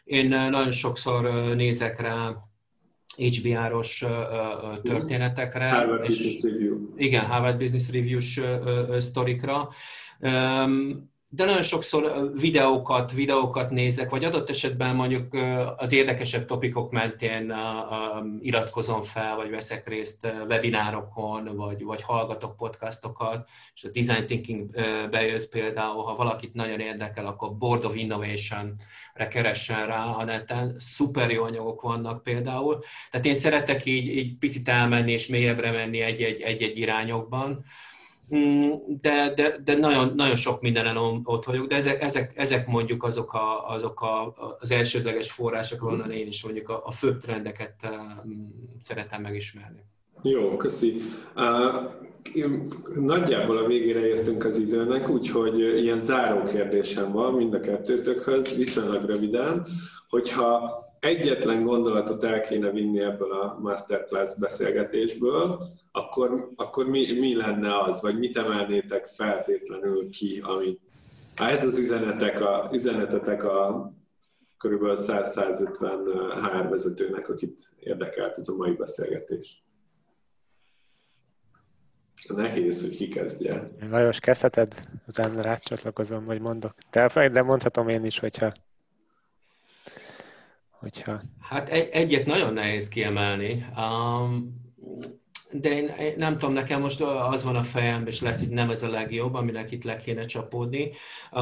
[0.03, 2.35] Én nagyon sokszor nézek rá
[3.17, 5.69] HBR-os uh, történetekre.
[5.69, 6.93] Harvard és, Business Review.
[6.97, 8.41] Igen, Harvard Business Review-s
[8.97, 9.69] sztorikra.
[10.19, 15.33] Um, de nagyon sokszor videókat, videókat nézek, vagy adott esetben mondjuk
[15.77, 17.53] az érdekesebb topikok mentén
[18.41, 24.69] iratkozom fel, vagy veszek részt webinárokon, vagy, vagy hallgatok podcastokat, és a Design Thinking
[25.09, 31.31] bejött például, ha valakit nagyon érdekel, akkor Board of Innovation-re keressen rá a neten, szuper
[31.31, 32.83] jó anyagok vannak például.
[33.11, 37.65] Tehát én szeretek így, így picit elmenni és mélyebbre menni egy-egy irányokban.
[38.35, 38.71] Mm,
[39.01, 43.33] de, de, de nagyon, nagyon sok mindenen ott vagyok, de ezek, ezek, ezek mondjuk azok,
[43.33, 47.87] a, azok a, az elsődleges források, ahonnan én is mondjuk a, a főbb trendeket
[48.79, 49.83] szeretem megismerni.
[50.21, 50.95] Jó, köszi.
[52.95, 59.05] Nagyjából a végére értünk az időnek, úgyhogy ilyen záró kérdésem van mind a kettőtökhöz, viszonylag
[59.05, 59.65] röviden,
[60.09, 67.83] hogyha egyetlen gondolatot el kéne vinni ebből a masterclass beszélgetésből, akkor, akkor mi, mi lenne
[67.83, 70.79] az, vagy mit emelnétek feltétlenül ki, ami
[71.35, 73.91] ha ez az üzenetek a, üzenetetek a
[74.57, 74.83] kb.
[74.83, 79.63] 100-150 HR vezetőnek, akit érdekelt ez a mai beszélgetés.
[82.27, 83.71] Nehéz, hogy ki kezdje.
[83.89, 84.75] Lajos, kezdheted?
[85.07, 86.73] Utána rácsatlakozom, vagy mondok.
[86.91, 88.51] De, de mondhatom én is, hogyha
[90.79, 91.21] hogyha...
[91.39, 94.55] Hát egy, egyet nagyon nehéz kiemelni, um,
[95.51, 98.83] de én, nem tudom, nekem most az van a fejem, és lehet, hogy nem ez
[98.83, 100.91] a legjobb, aminek itt le kéne csapódni,
[101.31, 101.41] uh,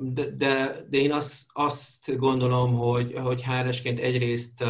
[0.00, 4.68] de, de, de én azt, azt gondolom, hogy, hogy háresként egyrészt uh,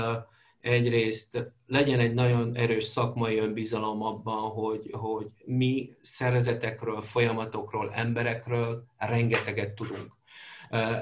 [0.61, 9.71] egyrészt legyen egy nagyon erős szakmai önbizalom abban, hogy, hogy mi szervezetekről, folyamatokról, emberekről rengeteget
[9.71, 10.19] tudunk.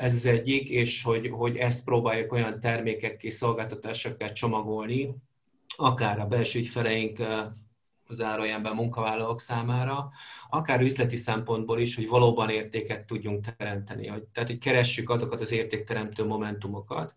[0.01, 5.15] Ez az egyik, és hogy, hogy ezt próbáljuk olyan termékekkel, szolgáltatásokkal csomagolni,
[5.77, 7.19] akár a belső ügyfeleink
[8.07, 10.11] az árajelben munkavállalók számára,
[10.51, 14.07] akár üzleti szempontból is, hogy valóban értéket tudjunk teremteni.
[14.33, 17.15] Tehát, hogy keressük azokat az értékteremtő momentumokat,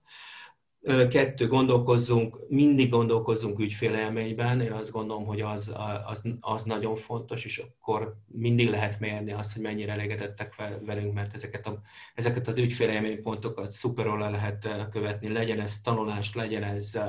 [1.10, 5.76] Kettő, gondolkozzunk, mindig gondolkozzunk ügyfélelmeiben, én azt gondolom, hogy az,
[6.06, 10.56] az, az nagyon fontos, és akkor mindig lehet mérni azt, hogy mennyire elégedettek
[10.86, 11.82] velünk, mert ezeket, a,
[12.16, 17.00] ezeket az ügyfélelménypontokat szuperul le lehet követni, legyen ez tanulás, legyen ez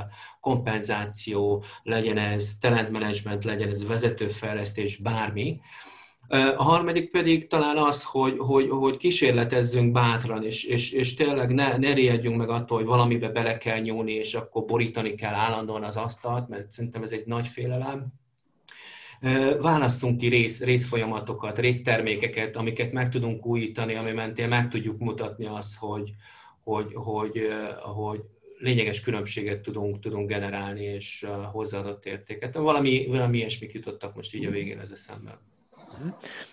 [0.41, 5.61] kompenzáció, legyen ez talentmanagement, legyen ez vezetőfejlesztés, bármi,
[6.33, 11.77] a harmadik pedig talán az, hogy, hogy, hogy kísérletezzünk bátran, és, és, és tényleg ne,
[11.77, 15.97] ne riadjunk meg attól, hogy valamibe bele kell nyúlni, és akkor borítani kell állandóan az
[15.97, 18.07] asztalt, mert szerintem ez egy nagy félelem.
[19.61, 25.79] Választunk ki rész, részfolyamatokat, résztermékeket, amiket meg tudunk újítani, ami mentén meg tudjuk mutatni azt,
[25.79, 26.13] hogy,
[26.65, 27.49] hogy, hogy,
[27.81, 28.21] hogy
[28.59, 32.55] lényeges különbséget tudunk, tudunk generálni, és hozzáadott értéket.
[32.55, 35.39] Valami, valami ilyesmik jutottak most így a végén ez eszembe.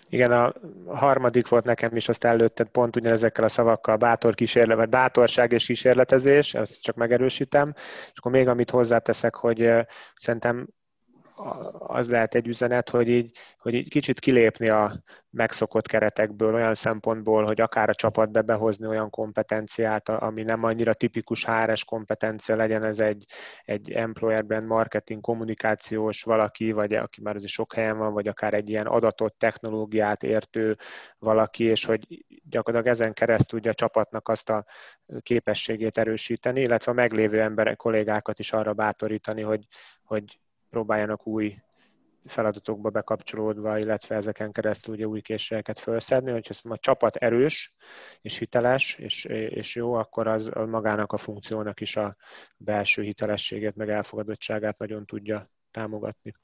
[0.08, 0.52] Igen, a
[0.86, 5.66] harmadik volt nekem is, azt előtted pont ugyanezekkel a szavakkal, bátor kísérlet, vagy bátorság és
[5.66, 7.72] kísérletezés, ezt csak megerősítem,
[8.12, 9.70] és akkor még amit hozzáteszek, hogy
[10.16, 10.66] szerintem
[11.78, 14.92] az lehet egy üzenet, hogy így, hogy így kicsit kilépni a
[15.30, 21.44] megszokott keretekből olyan szempontból, hogy akár a csapatba behozni olyan kompetenciát, ami nem annyira tipikus
[21.44, 23.24] HRS kompetencia legyen, ez egy,
[23.64, 28.54] egy employer brand marketing kommunikációs valaki, vagy aki már azért sok helyen van, vagy akár
[28.54, 30.76] egy ilyen adatot, technológiát értő
[31.18, 34.64] valaki, és hogy gyakorlatilag ezen keresztül ugye a csapatnak azt a
[35.20, 39.66] képességét erősíteni, illetve a meglévő emberek, kollégákat is arra bátorítani, hogy,
[40.02, 40.40] hogy
[40.70, 41.56] próbáljanak új
[42.24, 47.74] feladatokba bekapcsolódva, illetve ezeken keresztül ugye új készségeket felszedni, hogyha a csapat erős
[48.20, 52.16] és hiteles és, és jó, akkor az, magának a funkciónak is a
[52.56, 56.34] belső hitelességét, meg elfogadottságát nagyon tudja támogatni.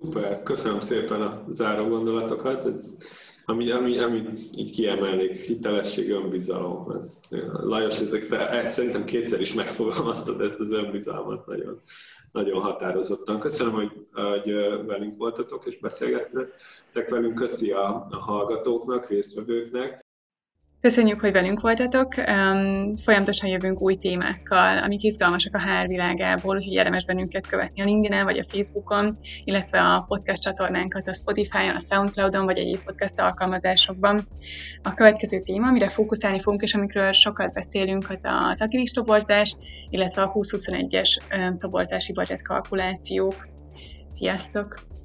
[0.00, 2.64] Szuper, köszönöm szépen a záró gondolatokat.
[2.64, 2.96] Ez,
[3.44, 4.22] ami, ami, ami
[4.54, 6.90] így kiemelnék, hitelesség, önbizalom.
[6.90, 7.20] Ez,
[7.52, 11.80] Lajos, te, szerintem kétszer is megfogalmaztad ezt az önbizalmat nagyon
[12.32, 13.38] nagyon határozottan.
[13.38, 14.52] Köszönöm, hogy, hogy
[14.86, 17.34] velünk voltatok és beszélgettek velünk.
[17.34, 20.05] Köszi a, a hallgatóknak, résztvevőknek.
[20.86, 22.14] Köszönjük, hogy velünk voltatok.
[23.02, 28.24] Folyamatosan jövünk új témákkal, amik izgalmasak a HR világából, úgyhogy érdemes bennünket követni a LinkedIn-en
[28.24, 34.28] vagy a Facebookon, illetve a podcast csatornánkat a Spotify-on, a Soundcloud-on vagy egyéb podcast alkalmazásokban.
[34.82, 39.56] A következő téma, amire fókuszálni fogunk, és amikről sokat beszélünk, az az agilis toborzás,
[39.90, 43.48] illetve a 2021-es toborzási budget kalkulációk.
[44.10, 44.95] Sziasztok!